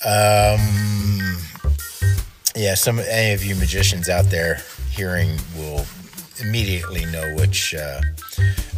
Um, 0.05 1.39
yeah, 2.55 2.75
some 2.75 2.99
any 3.01 3.33
of 3.35 3.45
you 3.45 3.55
magicians 3.57 4.09
out 4.09 4.27
there 4.27 4.61
hearing 4.91 5.39
will 5.57 5.85
immediately 6.41 7.05
know 7.07 7.35
which 7.37 7.75
uh, 7.75 8.01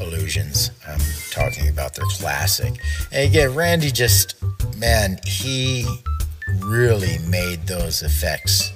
illusions 0.00 0.70
I'm 0.86 1.00
talking 1.30 1.68
about. 1.68 1.94
They're 1.94 2.04
classic. 2.06 2.74
And 3.12 3.28
again, 3.28 3.54
Randi 3.54 3.90
just 3.90 4.36
man, 4.76 5.18
he 5.24 5.86
really 6.60 7.18
made 7.28 7.66
those 7.66 8.02
effects 8.02 8.72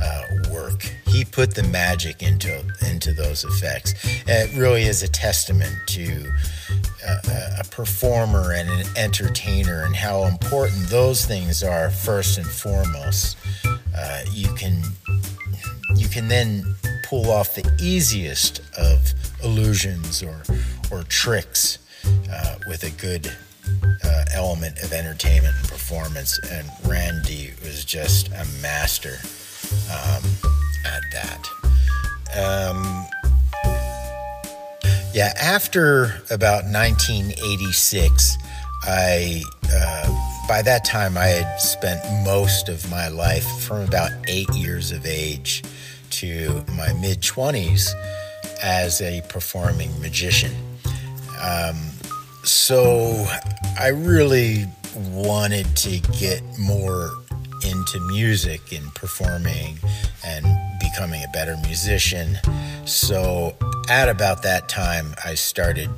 uh, 0.00 0.22
work. 0.50 0.92
He 1.06 1.24
put 1.24 1.54
the 1.54 1.62
magic 1.64 2.22
into 2.22 2.64
into 2.88 3.12
those 3.12 3.44
effects. 3.44 3.94
It 4.26 4.56
really 4.56 4.82
is 4.82 5.02
a 5.02 5.08
testament 5.08 5.74
to 5.88 6.32
a, 7.06 7.60
a, 7.60 7.64
performer 7.70 8.52
and 8.52 8.68
an 8.68 8.86
entertainer 8.96 9.84
and 9.84 9.94
how 9.94 10.24
important 10.24 10.88
those 10.88 11.24
things 11.24 11.62
are 11.62 11.90
first 11.90 12.38
and 12.38 12.46
foremost. 12.46 13.36
Uh, 13.96 14.22
you 14.32 14.52
can 14.54 14.82
you 15.96 16.08
can 16.08 16.28
then 16.28 16.64
pull 17.04 17.30
off 17.30 17.54
the 17.54 17.68
easiest 17.80 18.60
of 18.78 19.12
illusions 19.42 20.22
or 20.22 20.42
or 20.90 21.02
tricks 21.04 21.78
uh, 22.30 22.56
with 22.68 22.84
a 22.84 22.90
good 23.00 23.32
uh, 24.04 24.24
element 24.32 24.78
of 24.82 24.92
entertainment 24.92 25.54
and 25.58 25.68
performance. 25.68 26.38
And 26.50 26.68
Randi 26.86 27.52
was 27.62 27.84
just 27.84 28.28
a 28.28 28.46
master 28.62 29.18
um, 29.90 30.22
at 30.84 31.02
that. 31.12 31.48
Um, 32.36 33.06
yeah, 35.12 35.32
after 35.40 36.22
about 36.30 36.64
1986, 36.64 38.38
I 38.84 39.42
uh, 39.72 40.46
by 40.48 40.62
that 40.62 40.84
time 40.84 41.16
I 41.16 41.26
had 41.26 41.60
spent 41.60 42.00
most 42.24 42.68
of 42.68 42.88
my 42.90 43.08
life 43.08 43.46
from 43.60 43.82
about 43.82 44.10
eight 44.28 44.48
years 44.50 44.92
of 44.92 45.06
age 45.06 45.62
to 46.10 46.64
my 46.76 46.92
mid 46.94 47.20
20s 47.20 47.92
as 48.62 49.00
a 49.00 49.22
performing 49.28 49.90
magician. 50.00 50.52
Um, 51.40 51.76
so 52.42 53.26
I 53.78 53.88
really 53.88 54.66
wanted 55.12 55.66
to 55.76 55.98
get 56.18 56.42
more 56.58 57.10
into 57.64 58.00
music 58.08 58.72
and 58.72 58.94
performing 58.94 59.78
and 60.24 60.46
becoming 60.80 61.22
a 61.24 61.28
better 61.32 61.56
musician. 61.58 62.36
So, 62.84 63.54
at 63.88 64.08
about 64.08 64.42
that 64.42 64.68
time, 64.68 65.14
I 65.24 65.34
started 65.34 65.90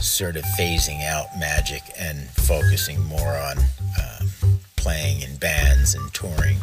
sort 0.00 0.36
of 0.36 0.44
phasing 0.58 1.04
out 1.04 1.26
magic 1.38 1.82
and 1.98 2.28
focusing 2.30 3.02
more 3.04 3.36
on 3.36 3.58
um, 3.58 4.58
playing 4.76 5.22
in 5.22 5.36
bands 5.36 5.94
and 5.94 6.12
touring 6.12 6.58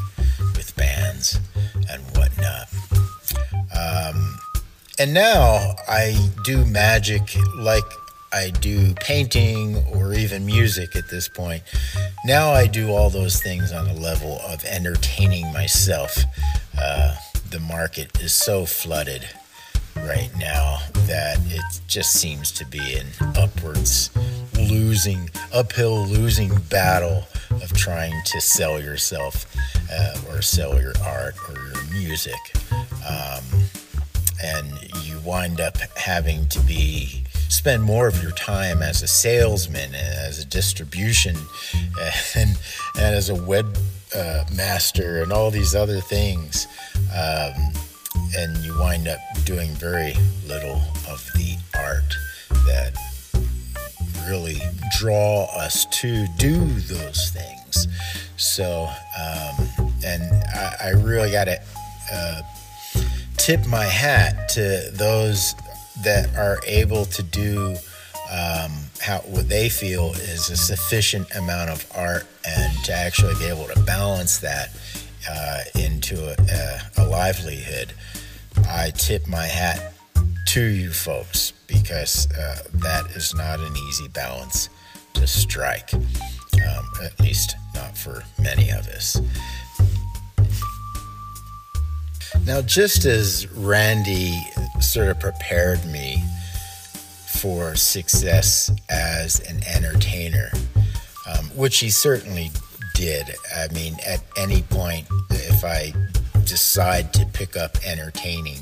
with 0.56 0.76
bands 0.76 1.40
and 1.90 2.02
whatnot. 2.18 2.68
Um, 3.76 4.38
and 5.00 5.14
now 5.14 5.76
I 5.88 6.30
do 6.44 6.66
magic 6.66 7.36
like 7.56 7.84
I 8.34 8.50
do 8.50 8.94
painting 8.96 9.78
or 9.94 10.14
even 10.14 10.46
music 10.46 10.96
at 10.96 11.10
this 11.10 11.28
point. 11.28 11.64
Now 12.26 12.52
I 12.52 12.68
do 12.68 12.92
all 12.92 13.10
those 13.10 13.42
things 13.42 13.72
on 13.72 13.88
a 13.88 13.94
level 13.94 14.40
of 14.48 14.64
entertaining 14.64 15.52
myself. 15.52 16.18
Uh, 16.78 17.16
the 17.50 17.60
market 17.60 18.22
is 18.22 18.34
so 18.34 18.66
flooded 18.66 19.28
right 19.98 20.32
now 20.38 20.80
that 21.08 21.38
it 21.48 21.82
just 21.88 22.14
seems 22.14 22.52
to 22.54 22.66
be 22.66 22.98
an 22.98 23.08
upwards 23.36 24.10
losing, 24.56 25.30
uphill 25.54 26.06
losing 26.08 26.56
battle 26.70 27.26
of 27.50 27.74
trying 27.74 28.14
to 28.26 28.40
sell 28.40 28.82
yourself 28.82 29.46
uh, 29.92 30.16
or 30.30 30.42
sell 30.42 30.80
your 30.80 30.94
art 31.04 31.36
or 31.50 31.56
your 31.56 31.84
music. 31.92 32.40
Um, 33.08 33.44
and 34.44 34.68
you 35.04 35.20
wind 35.20 35.60
up 35.60 35.78
having 35.96 36.48
to 36.50 36.60
be 36.62 37.24
spend 37.52 37.84
more 37.84 38.08
of 38.08 38.24
your 38.24 38.32
time 38.32 38.82
as 38.82 39.04
a 39.04 39.08
salesman, 39.08 39.94
and 39.94 39.96
as 39.96 40.40
a 40.40 40.46
distribution, 40.46 41.36
and, 42.36 42.58
and 42.96 43.16
as 43.16 43.30
a 43.30 43.36
web 43.36 43.78
uh, 44.16 44.44
master, 44.56 45.22
and 45.22 45.32
all 45.32 45.52
these 45.52 45.76
other 45.76 46.00
things. 46.00 46.68
Um, 47.14 47.74
and 48.38 48.58
you 48.60 48.78
wind 48.80 49.08
up 49.08 49.20
doing 49.46 49.70
very 49.72 50.14
little 50.48 50.82
of 51.10 51.30
the 51.36 51.58
art 51.76 52.16
that 52.66 52.96
really 54.28 54.62
draw 54.98 55.46
us 55.58 55.86
to 55.88 56.26
do 56.38 56.66
those 56.66 57.30
things. 57.30 57.88
So, 58.38 58.90
um, 59.20 59.68
and 60.06 60.24
I, 60.54 60.76
I 60.86 60.90
really 60.92 61.32
got 61.32 61.46
to 61.46 61.62
uh, 62.12 62.42
tip 63.42 63.66
my 63.66 63.86
hat 63.86 64.50
to 64.50 64.92
those 64.94 65.56
that 66.04 66.30
are 66.38 66.60
able 66.68 67.06
to 67.06 67.24
do 67.24 67.76
um, 68.32 68.72
how 69.00 69.18
what 69.26 69.50
they 69.50 69.68
feel 69.68 70.12
is 70.14 70.52
a 70.52 70.56
sufficient 70.56 71.28
amount 71.36 71.72
of 71.72 71.84
art 71.96 72.28
and 72.48 72.72
to 72.86 72.94
actually 72.94 73.34
be 73.40 73.46
able 73.46 73.66
to 73.66 73.80
balance 73.82 74.38
that 74.38 74.70
uh, 75.28 75.62
into 75.74 76.24
a, 76.24 76.36
a, 76.52 77.04
a 77.04 77.06
livelihood. 77.08 77.94
I 78.70 78.92
tip 78.92 79.28
my 79.28 79.48
hat 79.48 79.96
to 80.50 80.62
you 80.62 80.92
folks 80.92 81.54
because 81.66 82.32
uh, 82.34 82.60
that 82.76 83.10
is 83.16 83.34
not 83.34 83.60
an 83.60 83.76
easy 83.76 84.08
balance 84.10 84.70
to 85.16 85.26
strike, 85.26 85.92
um, 85.96 86.86
at 87.04 87.20
least 87.20 87.56
not 87.74 87.98
for 87.98 88.24
many 88.38 88.70
of 88.70 88.88
us. 88.90 89.20
Now, 92.46 92.62
just 92.62 93.06
as 93.06 93.48
Randi 93.52 94.40
sort 94.80 95.10
of 95.10 95.20
prepared 95.20 95.86
me 95.86 96.24
for 97.28 97.76
success 97.76 98.72
as 98.90 99.40
an 99.50 99.62
entertainer, 99.64 100.52
um, 101.28 101.46
which 101.56 101.80
he 101.80 101.90
certainly 101.90 102.52
did. 102.96 103.32
I 103.56 103.68
mean, 103.74 103.96
at 104.06 104.24
any 104.38 104.64
point, 104.64 105.08
if 105.30 105.64
I 105.64 105.94
decide 106.46 107.14
to 107.14 107.26
pick 107.28 107.56
up 107.56 107.78
entertaining, 107.86 108.60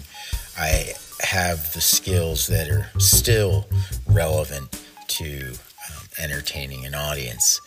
I 0.57 0.93
have 1.21 1.73
the 1.73 1.81
skills 1.81 2.47
that 2.47 2.69
are 2.69 2.89
still 2.99 3.65
relevant 4.07 4.81
to 5.07 5.51
um, 5.51 6.07
entertaining 6.19 6.85
an 6.85 6.95
audience. 6.95 7.59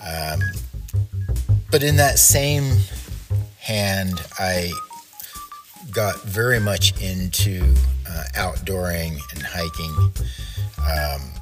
Um, 0.00 0.40
but 1.70 1.82
in 1.82 1.96
that 1.96 2.18
same 2.18 2.78
hand, 3.58 4.20
I 4.38 4.72
got 5.90 6.20
very 6.22 6.60
much 6.60 7.00
into 7.00 7.74
uh, 8.08 8.24
outdooring 8.34 9.18
and 9.32 9.42
hiking. 9.42 10.12
Um, 10.78 11.32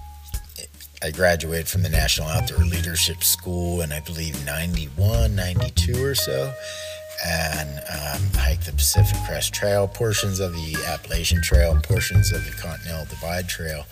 I 1.02 1.10
graduated 1.10 1.68
from 1.68 1.82
the 1.82 1.88
National 1.88 2.28
Outdoor 2.28 2.64
Leadership 2.64 3.24
School 3.24 3.80
in, 3.80 3.92
I 3.92 4.00
believe, 4.00 4.44
91, 4.44 5.34
92 5.34 6.04
or 6.04 6.14
so, 6.14 6.52
and 7.26 7.78
um, 7.78 8.22
hiked 8.34 8.66
the 8.66 8.72
Pacific 8.72 9.16
Crest 9.26 9.54
Trail, 9.54 9.88
portions 9.88 10.40
of 10.40 10.52
the 10.52 10.76
Appalachian 10.86 11.40
Trail, 11.42 11.78
portions 11.82 12.32
of 12.32 12.44
the 12.44 12.52
Continental 12.52 13.06
Divide 13.06 13.48
Trail. 13.48 13.86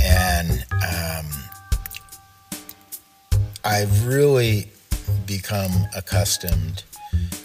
And 0.00 0.64
um, 0.72 1.26
I've 3.64 4.06
really 4.06 4.70
become 5.26 5.72
accustomed 5.96 6.84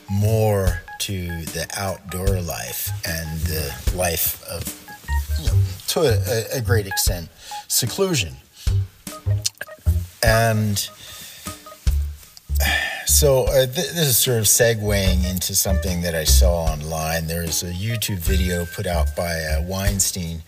more 0.09 0.81
to 0.99 1.27
the 1.45 1.67
outdoor 1.77 2.39
life 2.41 2.89
and 3.05 3.39
the 3.41 3.73
life 3.95 4.43
of, 4.47 4.62
you 5.39 5.47
know, 5.47 5.57
to 5.88 5.99
a, 6.01 6.57
a 6.57 6.62
great 6.62 6.88
extent, 6.88 7.30
seclusion. 7.67 8.36
And 10.24 10.78
so 13.05 13.43
uh, 13.45 13.65
th- 13.65 13.76
this 13.76 14.07
is 14.07 14.17
sort 14.17 14.38
of 14.38 14.45
segueing 14.45 15.30
into 15.30 15.55
something 15.55 16.01
that 16.01 16.15
I 16.15 16.24
saw 16.24 16.63
online. 16.65 17.28
There's 17.28 17.63
a 17.63 17.71
YouTube 17.71 18.19
video 18.19 18.65
put 18.65 18.88
out 18.88 19.15
by 19.15 19.34
uh, 19.34 19.61
Weinstein 19.63 20.43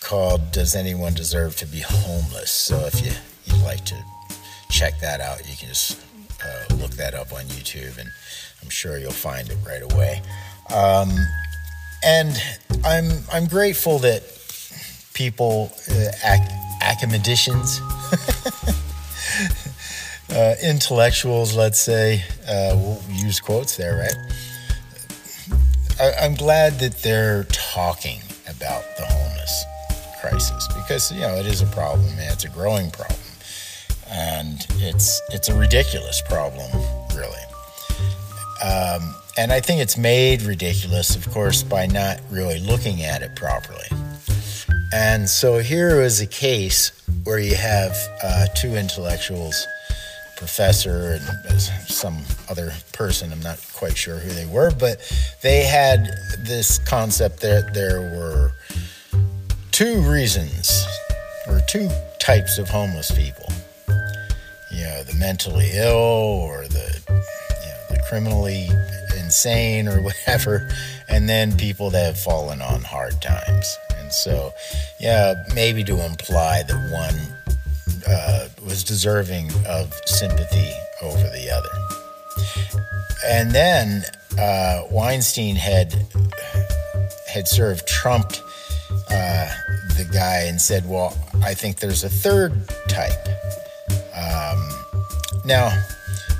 called 0.00 0.52
"Does 0.52 0.74
Anyone 0.74 1.14
Deserve 1.14 1.56
to 1.56 1.66
Be 1.66 1.80
Homeless?" 1.80 2.50
So 2.50 2.78
if 2.86 3.04
you 3.04 3.12
you'd 3.44 3.64
like 3.64 3.84
to 3.86 3.96
check 4.68 4.98
that 5.00 5.20
out, 5.20 5.48
you 5.48 5.56
can 5.56 5.68
just 5.68 6.00
uh, 6.44 6.74
look 6.76 6.92
that 6.92 7.14
up 7.14 7.32
on 7.32 7.44
YouTube, 7.44 7.98
and 7.98 8.08
I'm 8.66 8.70
sure 8.70 8.98
you'll 8.98 9.12
find 9.12 9.48
it 9.48 9.56
right 9.64 9.82
away. 9.92 10.20
Um, 10.74 11.14
and 12.02 12.42
I'm 12.84 13.12
I'm 13.32 13.46
grateful 13.46 14.00
that 14.00 14.24
people, 15.14 15.70
uh, 15.88 16.10
ac- 16.24 16.52
academicians, 16.82 17.80
uh, 20.30 20.56
intellectuals, 20.60 21.54
let's 21.54 21.78
say, 21.78 22.24
uh, 22.48 22.74
we'll 22.74 23.00
use 23.12 23.38
quotes 23.38 23.76
there, 23.76 23.98
right? 23.98 24.16
I, 26.00 26.24
I'm 26.24 26.34
glad 26.34 26.80
that 26.80 26.96
they're 27.04 27.44
talking 27.44 28.18
about 28.48 28.82
the 28.96 29.04
homeless 29.06 29.64
crisis 30.20 30.66
because 30.74 31.12
you 31.12 31.20
know 31.20 31.36
it 31.36 31.46
is 31.46 31.62
a 31.62 31.66
problem 31.66 32.04
and 32.18 32.32
it's 32.32 32.44
a 32.44 32.48
growing 32.48 32.90
problem 32.90 33.20
and 34.10 34.66
it's 34.78 35.22
it's 35.30 35.48
a 35.48 35.56
ridiculous 35.56 36.20
problem 36.22 36.68
really 37.14 37.38
um, 38.66 39.14
and 39.38 39.52
I 39.52 39.60
think 39.60 39.80
it's 39.80 39.96
made 39.96 40.42
ridiculous 40.42 41.14
of 41.14 41.30
course 41.30 41.62
by 41.62 41.86
not 41.86 42.20
really 42.30 42.58
looking 42.58 43.02
at 43.02 43.22
it 43.22 43.34
properly 43.36 43.88
and 44.92 45.28
so 45.28 45.58
here 45.58 46.00
is 46.00 46.20
a 46.20 46.26
case 46.26 46.92
where 47.24 47.38
you 47.38 47.54
have 47.54 47.96
uh, 48.22 48.46
two 48.54 48.74
intellectuals 48.76 49.66
professor 50.36 51.18
and 51.18 51.60
some 51.60 52.22
other 52.48 52.72
person. 52.92 53.32
I'm 53.32 53.40
not 53.40 53.58
quite 53.74 53.96
sure 53.96 54.18
who 54.18 54.30
they 54.30 54.46
were, 54.46 54.70
but 54.70 55.00
they 55.42 55.64
had 55.64 56.14
this 56.38 56.78
concept 56.78 57.40
that 57.40 57.74
there 57.74 58.00
were 58.00 58.52
two 59.72 60.00
reasons 60.02 60.86
or 61.48 61.60
two 61.68 61.88
types 62.20 62.58
of 62.58 62.68
homeless 62.68 63.10
people. 63.10 63.50
You 64.70 64.84
know, 64.84 65.02
the 65.04 65.16
mentally 65.18 65.70
ill 65.74 65.94
or 65.94 66.64
the, 66.68 67.00
the 67.06 67.25
criminally 68.08 68.68
insane 69.16 69.88
or 69.88 70.00
whatever, 70.08 70.68
and 71.08 71.28
then 71.28 71.56
people 71.56 71.90
that 71.90 72.04
have 72.06 72.18
fallen 72.18 72.62
on 72.62 72.82
hard 72.82 73.20
times. 73.20 73.78
And 73.96 74.12
so, 74.12 74.52
yeah, 75.00 75.34
maybe 75.54 75.82
to 75.84 76.04
imply 76.04 76.62
that 76.62 76.90
one 76.92 77.56
uh, 78.06 78.48
was 78.64 78.84
deserving 78.84 79.50
of 79.66 79.92
sympathy 80.06 80.72
over 81.02 81.18
the 81.18 81.50
other. 81.50 81.86
And 83.26 83.50
then 83.50 84.04
uh, 84.38 84.82
Weinstein 84.90 85.56
had 85.56 85.94
had 87.26 87.48
sort 87.48 87.72
of 87.72 87.84
trumped 87.86 88.42
uh, 89.10 89.48
the 89.96 90.08
guy 90.12 90.44
and 90.44 90.60
said, 90.60 90.88
"Well, 90.88 91.16
I 91.42 91.54
think 91.54 91.80
there's 91.80 92.04
a 92.04 92.08
third 92.08 92.52
type." 92.88 93.28
Um, 94.14 94.70
now, 95.44 95.70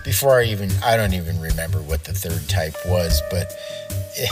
before 0.07 0.39
I 0.39 0.45
even 0.45 0.71
I 0.85 0.97
don't 0.97 1.13
even 1.15 1.39
remember 1.41 1.79
what 1.83 2.05
the 2.05 2.13
third 2.13 2.49
type 2.49 2.77
was, 2.87 3.21
but 3.29 3.53
it, 4.15 4.31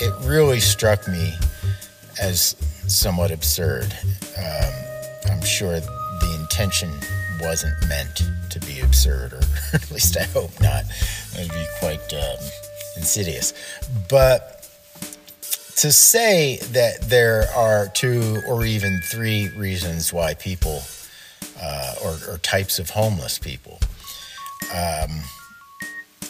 it 0.00 0.14
really 0.26 0.60
struck 0.60 1.06
me 1.08 1.34
as 2.22 2.54
somewhat 2.86 3.32
absurd. 3.32 3.92
Um, 4.38 4.72
I'm 5.32 5.42
sure 5.42 5.80
the 5.80 6.38
intention 6.40 6.90
wasn't 7.40 7.74
meant 7.88 8.22
to 8.50 8.60
be 8.60 8.78
absurd, 8.80 9.32
or 9.32 9.40
at 9.72 9.90
least 9.90 10.16
I 10.16 10.22
hope 10.22 10.52
not. 10.60 10.84
It'd 11.34 11.50
be 11.50 11.66
quite 11.80 12.14
um, 12.14 12.38
insidious. 12.96 13.52
But 14.08 14.54
to 15.78 15.90
say 15.90 16.58
that 16.72 17.02
there 17.02 17.48
are 17.56 17.88
two 17.88 18.40
or 18.46 18.64
even 18.64 19.00
three 19.10 19.48
reasons 19.56 20.12
why 20.12 20.34
people 20.34 20.80
uh, 21.60 21.94
or, 22.04 22.18
or, 22.28 22.38
types 22.38 22.78
of 22.78 22.90
homeless 22.90 23.36
people 23.36 23.80
um, 24.74 25.22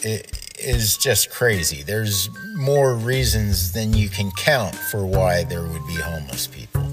it 0.03 0.49
is 0.59 0.97
just 0.97 1.29
crazy. 1.29 1.83
There's 1.83 2.29
more 2.55 2.95
reasons 2.95 3.71
than 3.71 3.93
you 3.93 4.09
can 4.09 4.31
count 4.31 4.75
for 4.75 5.05
why 5.05 5.43
there 5.43 5.63
would 5.63 5.87
be 5.87 5.95
homeless 5.95 6.47
people. 6.47 6.83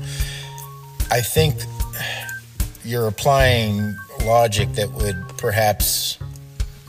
I 1.10 1.20
think 1.20 1.54
you're 2.84 3.08
applying 3.08 3.96
logic 4.24 4.72
that 4.72 4.90
would 4.92 5.16
perhaps, 5.36 6.18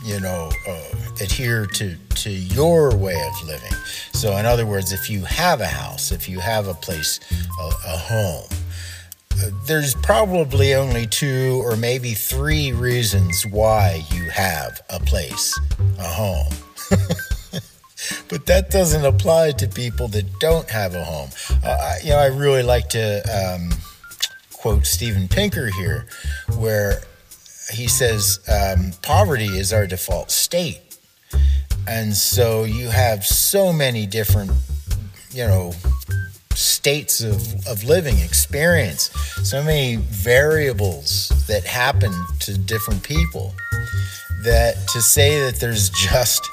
you 0.03 0.20
know, 0.20 0.51
uh, 0.68 0.84
adhere 1.22 1.66
to, 1.66 1.95
to 2.16 2.30
your 2.30 2.95
way 2.95 3.16
of 3.16 3.47
living. 3.47 3.74
So, 4.14 4.36
in 4.38 4.45
other 4.45 4.66
words, 4.66 4.91
if 4.91 5.10
you 5.10 5.24
have 5.26 5.62
a 5.62 5.68
house, 5.68 6.12
if 6.12 6.28
you 6.28 6.39
have 6.39 6.68
a 6.68 6.74
place, 6.74 7.20
a, 7.60 7.68
a 7.86 7.97
home, 7.97 8.49
there's 9.65 9.95
probably 9.95 10.73
only 10.73 11.07
two 11.07 11.61
or 11.63 11.75
maybe 11.75 12.13
three 12.13 12.71
reasons 12.71 13.45
why 13.45 14.03
you 14.11 14.29
have 14.29 14.81
a 14.89 14.99
place, 14.99 15.59
a 15.99 16.03
home. 16.03 16.53
but 18.29 18.45
that 18.45 18.69
doesn't 18.69 19.05
apply 19.05 19.51
to 19.51 19.67
people 19.67 20.07
that 20.09 20.39
don't 20.39 20.69
have 20.69 20.95
a 20.95 21.03
home. 21.03 21.29
Uh, 21.63 21.95
you 22.03 22.09
know, 22.09 22.17
I 22.17 22.27
really 22.27 22.63
like 22.63 22.89
to. 22.89 23.21
Um, 23.29 23.71
quote 24.57 24.85
Steven 24.85 25.27
Pinker 25.27 25.67
here, 25.67 26.07
where 26.57 27.01
he 27.71 27.88
says 27.88 28.39
um, 28.49 28.91
poverty 29.01 29.45
is 29.45 29.71
our 29.71 29.88
default 29.88 30.31
state. 30.31 30.81
And 31.88 32.13
so 32.13 32.63
you 32.63 32.89
have 32.89 33.25
so 33.25 33.71
many 33.71 34.05
different, 34.05 34.51
you 35.31 35.45
know, 35.47 35.73
states 36.58 37.22
of, 37.22 37.68
of 37.68 37.84
living 37.84 38.18
experience, 38.18 39.12
so 39.43 39.64
many 39.64 39.97
variables 39.97 41.30
that 41.47 41.64
happen 41.64 42.12
to 42.39 42.58
different 42.58 43.03
people 43.03 43.53
that 44.43 44.76
to 44.88 45.01
say 45.01 45.39
that 45.41 45.60
there's 45.60 45.89
just, 45.91 46.49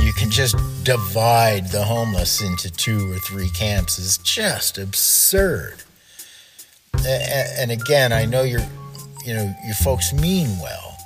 you 0.00 0.12
can 0.14 0.30
just 0.30 0.56
divide 0.82 1.70
the 1.70 1.84
homeless 1.84 2.40
into 2.40 2.70
two 2.70 3.12
or 3.12 3.18
three 3.18 3.50
camps 3.50 3.98
is 3.98 4.18
just 4.18 4.78
absurd. 4.78 5.74
And 7.06 7.70
again, 7.70 8.12
I 8.12 8.24
know 8.24 8.44
you're, 8.44 8.66
you 9.26 9.34
know, 9.34 9.54
you 9.66 9.74
folks 9.74 10.14
mean 10.14 10.48
well, 10.62 10.96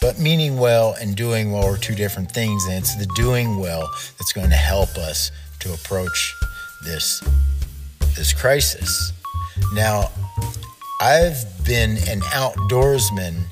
but 0.00 0.18
meaning 0.18 0.58
well 0.58 0.96
and 1.00 1.14
doing 1.14 1.52
well 1.52 1.64
are 1.64 1.76
two 1.76 1.94
different 1.94 2.32
things, 2.32 2.64
and 2.64 2.76
it's 2.76 2.94
the 2.96 3.06
doing 3.14 3.58
well 3.58 3.90
that's 4.18 4.32
going 4.32 4.48
to 4.48 4.56
help 4.56 4.96
us 4.96 5.30
to 5.60 5.74
approach 5.74 6.34
this 6.84 7.22
this 8.16 8.32
crisis. 8.32 9.12
Now, 9.72 10.10
I've 11.00 11.44
been 11.64 11.98
an 12.08 12.20
outdoorsman 12.20 13.44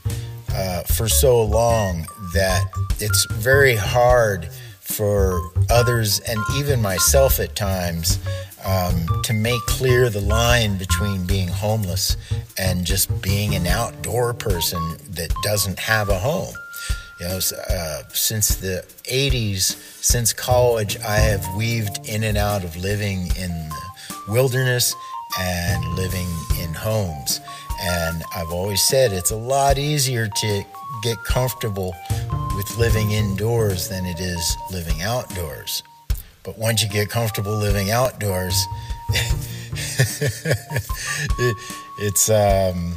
uh, 0.52 0.82
for 0.82 1.08
so 1.08 1.42
long 1.42 2.06
that 2.34 2.64
it's 2.98 3.26
very 3.32 3.76
hard 3.76 4.48
for 4.80 5.40
others 5.68 6.20
and 6.20 6.38
even 6.54 6.80
myself 6.80 7.38
at 7.40 7.54
times 7.54 8.18
um, 8.64 9.06
to 9.22 9.32
make 9.32 9.60
clear 9.62 10.08
the 10.08 10.20
line 10.20 10.76
between 10.76 11.26
being 11.26 11.48
homeless 11.48 12.16
and 12.58 12.84
just 12.84 13.22
being 13.22 13.54
an 13.54 13.66
outdoor 13.66 14.34
person 14.34 14.96
that 15.10 15.32
doesn't 15.42 15.78
have 15.78 16.08
a 16.08 16.18
home. 16.18 16.54
You 17.20 17.28
know, 17.28 17.40
uh, 17.70 18.02
since 18.08 18.56
the 18.56 18.84
80s, 19.04 19.76
since 20.02 20.32
college, 20.32 20.98
I 21.00 21.16
have 21.16 21.46
weaved 21.54 22.08
in 22.08 22.24
and 22.24 22.36
out 22.36 22.64
of 22.64 22.76
living 22.76 23.28
in 23.38 23.70
wilderness 24.28 24.94
and 25.38 25.84
living 25.94 26.28
in 26.60 26.72
homes. 26.72 27.40
And 27.80 28.22
I've 28.34 28.50
always 28.50 28.82
said 28.82 29.12
it's 29.12 29.30
a 29.30 29.36
lot 29.36 29.78
easier 29.78 30.28
to 30.28 30.64
get 31.02 31.22
comfortable 31.24 31.94
with 32.56 32.78
living 32.78 33.10
indoors 33.12 33.88
than 33.88 34.06
it 34.06 34.18
is 34.20 34.56
living 34.70 35.02
outdoors. 35.02 35.82
But 36.42 36.58
once 36.58 36.82
you 36.82 36.88
get 36.88 37.10
comfortable 37.10 37.56
living 37.56 37.90
outdoors, 37.90 38.64
it, 41.38 41.56
it's 41.98 42.30
um, 42.30 42.94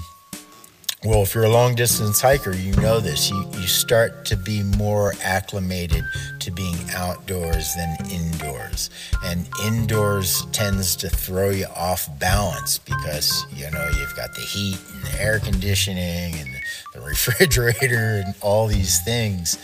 well, 1.05 1.23
if 1.23 1.33
you're 1.33 1.45
a 1.45 1.49
long 1.49 1.75
distance 1.75 2.19
hiker, 2.19 2.51
you 2.51 2.75
know 2.75 2.99
this. 2.99 3.29
You, 3.29 3.49
you 3.53 3.67
start 3.67 4.25
to 4.25 4.35
be 4.35 4.63
more 4.63 5.13
acclimated 5.23 6.03
to 6.39 6.51
being 6.51 6.75
outdoors 6.93 7.73
than 7.75 7.95
indoors. 8.11 8.89
And 9.23 9.47
indoors 9.63 10.45
tends 10.51 10.97
to 10.97 11.09
throw 11.09 11.51
you 11.51 11.67
off 11.73 12.09
balance 12.19 12.79
because, 12.79 13.45
you 13.55 13.71
know, 13.71 13.89
you've 13.97 14.15
got 14.17 14.33
the 14.35 14.41
heat 14.41 14.77
and 14.93 15.03
the 15.03 15.21
air 15.21 15.39
conditioning 15.39 16.35
and 16.35 16.49
the 16.93 16.99
refrigerator 17.05 18.21
and 18.25 18.35
all 18.41 18.67
these 18.67 19.01
things 19.03 19.57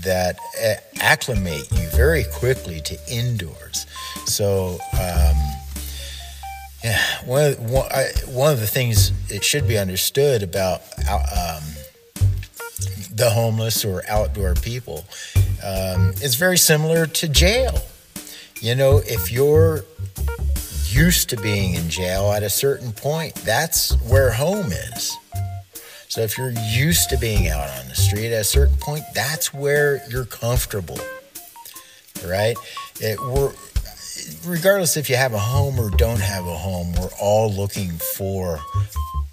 that 0.00 0.36
acclimate 1.00 1.70
you 1.70 1.88
very 1.90 2.24
quickly 2.24 2.80
to 2.80 2.98
indoors. 3.08 3.86
So, 4.26 4.78
um, 4.94 5.61
yeah, 6.82 7.00
one 7.24 7.52
of, 7.52 7.70
one, 7.70 7.90
I, 7.90 8.10
one 8.26 8.52
of 8.52 8.60
the 8.60 8.66
things 8.66 9.12
it 9.30 9.44
should 9.44 9.66
be 9.66 9.78
understood 9.78 10.42
about 10.42 10.82
um, 10.98 11.62
the 13.14 13.30
homeless 13.30 13.84
or 13.84 14.02
outdoor 14.08 14.54
people 14.54 15.04
um, 15.64 16.10
is 16.22 16.34
very 16.34 16.58
similar 16.58 17.06
to 17.06 17.28
jail. 17.28 17.80
You 18.60 18.74
know, 18.74 18.98
if 18.98 19.32
you're 19.32 19.84
used 20.86 21.30
to 21.30 21.36
being 21.36 21.74
in 21.74 21.88
jail 21.88 22.32
at 22.32 22.42
a 22.42 22.50
certain 22.50 22.92
point, 22.92 23.34
that's 23.36 23.92
where 24.08 24.30
home 24.30 24.72
is. 24.72 25.16
So 26.08 26.20
if 26.20 26.36
you're 26.36 26.52
used 26.70 27.08
to 27.10 27.16
being 27.16 27.48
out 27.48 27.68
on 27.70 27.88
the 27.88 27.94
street 27.94 28.32
at 28.32 28.42
a 28.42 28.44
certain 28.44 28.76
point, 28.76 29.02
that's 29.14 29.54
where 29.54 30.02
you're 30.10 30.26
comfortable, 30.26 30.98
right? 32.26 32.56
It, 33.00 33.18
we're 33.20 33.52
regardless 34.44 34.96
if 34.96 35.08
you 35.08 35.16
have 35.16 35.32
a 35.32 35.38
home 35.38 35.78
or 35.78 35.90
don't 35.90 36.20
have 36.20 36.46
a 36.46 36.56
home, 36.56 36.92
we're 36.94 37.14
all 37.20 37.52
looking 37.52 37.90
for 37.90 38.60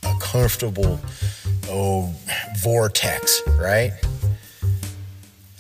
a 0.04 0.14
comfortable 0.20 1.00
oh 1.70 2.14
vortex, 2.60 3.42
right? 3.60 3.92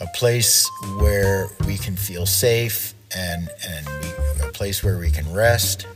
A 0.01 0.07
place 0.15 0.69
where 0.99 1.47
we 1.65 1.77
can 1.77 1.95
feel 1.95 2.25
safe 2.25 2.93
and 3.15 3.49
and 3.67 3.87
we, 3.87 4.45
a 4.45 4.51
place 4.51 4.83
where 4.83 4.97
we 4.97 5.11
can 5.11 5.31
rest. 5.33 5.87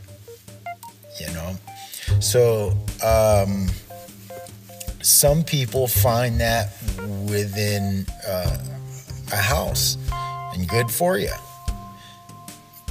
You 1.20 1.32
know, 1.32 1.56
so 2.20 2.76
um, 3.02 3.68
some 5.00 5.44
people 5.44 5.86
find 5.86 6.40
that 6.40 6.72
within 7.28 8.06
uh, 8.26 8.58
a 9.32 9.36
house, 9.36 9.96
and 10.12 10.68
good 10.68 10.90
for 10.90 11.18
you. 11.18 11.30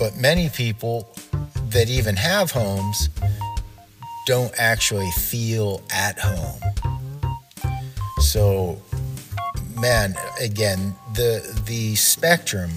But 0.03 0.17
many 0.17 0.49
people 0.49 1.15
that 1.69 1.87
even 1.87 2.17
have 2.17 2.51
homes 2.51 3.07
don't 4.25 4.51
actually 4.57 5.09
feel 5.11 5.81
at 5.89 6.19
home. 6.19 6.59
So, 8.19 8.81
man, 9.79 10.13
again, 10.41 10.93
the 11.13 11.57
the 11.65 11.95
spectrum 11.95 12.69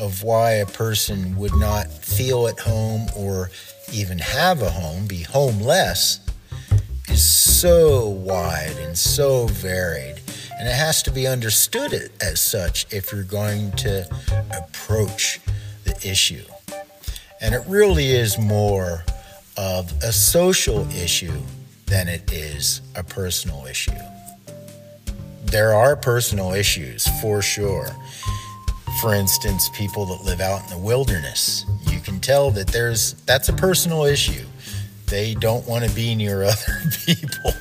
of 0.00 0.24
why 0.24 0.54
a 0.54 0.66
person 0.66 1.36
would 1.36 1.54
not 1.54 1.86
feel 1.92 2.48
at 2.48 2.58
home 2.58 3.06
or 3.16 3.52
even 3.92 4.18
have 4.18 4.60
a 4.60 4.70
home, 4.70 5.06
be 5.06 5.22
homeless, 5.22 6.18
is 7.08 7.22
so 7.22 8.08
wide 8.08 8.76
and 8.80 8.98
so 8.98 9.46
varied. 9.46 10.20
And 10.58 10.66
it 10.66 10.74
has 10.74 11.04
to 11.04 11.12
be 11.12 11.28
understood 11.28 12.10
as 12.20 12.40
such 12.40 12.92
if 12.92 13.12
you're 13.12 13.22
going 13.22 13.70
to 13.76 14.08
approach 14.50 15.38
the 15.84 15.96
issue. 16.02 16.44
And 17.40 17.54
it 17.54 17.62
really 17.66 18.06
is 18.06 18.38
more 18.38 19.04
of 19.56 19.92
a 20.02 20.12
social 20.12 20.88
issue 20.90 21.40
than 21.86 22.08
it 22.08 22.32
is 22.32 22.80
a 22.96 23.02
personal 23.02 23.66
issue. 23.66 23.92
There 25.44 25.74
are 25.74 25.94
personal 25.94 26.52
issues 26.52 27.06
for 27.20 27.42
sure. 27.42 27.88
For 29.00 29.14
instance, 29.14 29.68
people 29.74 30.06
that 30.06 30.24
live 30.24 30.40
out 30.40 30.62
in 30.64 30.70
the 30.70 30.78
wilderness, 30.78 31.66
you 31.90 32.00
can 32.00 32.20
tell 32.20 32.50
that 32.52 32.68
there's 32.68 33.14
that's 33.26 33.48
a 33.48 33.52
personal 33.52 34.04
issue. 34.04 34.46
They 35.06 35.34
don't 35.34 35.66
want 35.66 35.84
to 35.84 35.94
be 35.94 36.14
near 36.14 36.42
other 36.44 36.80
people. 37.04 37.52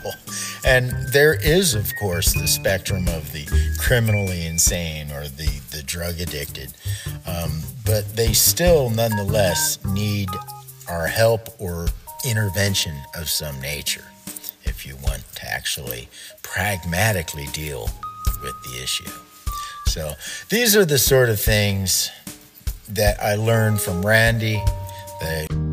And 0.66 0.92
there 1.10 1.34
is, 1.34 1.76
of 1.76 1.92
course, 2.00 2.34
the 2.34 2.48
spectrum 2.48 3.08
of 3.10 3.32
the 3.34 3.46
criminally 3.80 4.46
insane 4.46 5.12
or 5.12 5.28
the, 5.28 5.62
the 5.72 5.84
drug 5.84 6.20
addicted. 6.20 6.74
Um, 7.28 7.62
but 7.86 8.16
they 8.16 8.34
still, 8.34 8.90
nonetheless, 8.90 9.84
need 9.86 10.30
our 10.90 11.08
help 11.08 11.50
or 11.60 11.88
intervention 12.26 12.96
of 13.16 13.30
some 13.30 13.60
nature 13.60 14.06
if 14.64 14.86
you 14.86 14.96
want 14.98 15.24
to 15.36 15.52
actually 15.52 16.08
pragmatically 16.42 17.48
deal 17.48 17.90
with 18.42 18.64
the 18.64 18.82
issue. 18.82 19.12
So 19.88 20.14
these 20.50 20.76
are 20.76 20.86
the 20.86 20.98
sort 20.98 21.30
of 21.30 21.40
things 21.40 22.10
that 22.90 23.22
I 23.22 23.36
learned 23.36 23.82
from 23.82 24.06
Randi. 24.06 24.62
That 25.22 25.73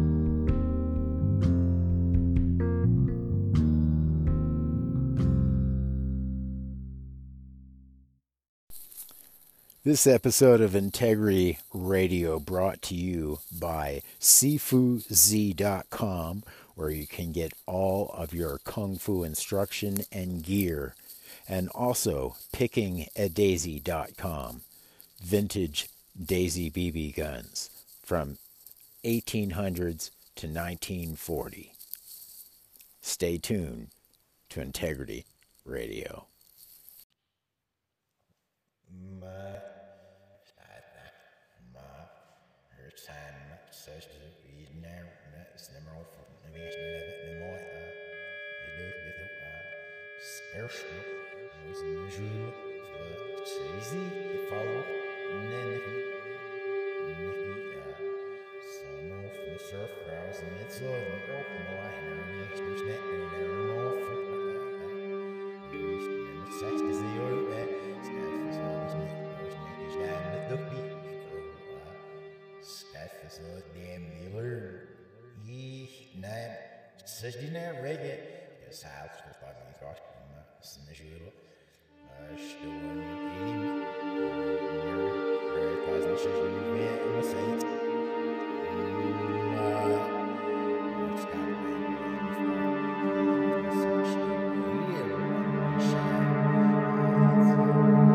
This 9.91 10.07
episode 10.07 10.61
of 10.61 10.77
Integrity 10.77 11.59
Radio 11.75 12.39
brought 12.39 12.81
to 12.83 12.95
you 12.95 13.41
by 13.51 14.03
SifuZ.com, 14.21 15.03
where 16.77 16.91
you 16.91 17.09
can 17.09 17.33
get 17.33 17.55
all 17.67 18.15
of 18.17 18.33
your 18.33 18.59
Kung 18.59 18.99
Fu 18.99 19.25
instruction 19.25 20.05
and 20.13 20.45
gear, 20.45 20.95
and 21.49 21.69
also 21.71 22.37
PickingADaisy.com, 22.53 24.61
vintage 25.21 25.89
Daisy 26.25 26.71
BB 26.71 27.17
guns 27.17 27.69
from 28.05 28.39
1800s 29.05 30.11
to 30.37 30.47
1940. 30.47 31.73
Stay 33.03 33.39
tuned 33.39 33.89
to 34.51 34.61
Integrity 34.61 35.25
Radio. 35.65 36.27
Airship 50.57 50.87
was 51.69 51.81
usually 51.83 52.53
easy 53.79 54.11
to 54.11 54.20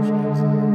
Jesus. 0.05 0.74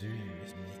disease. 0.00 0.77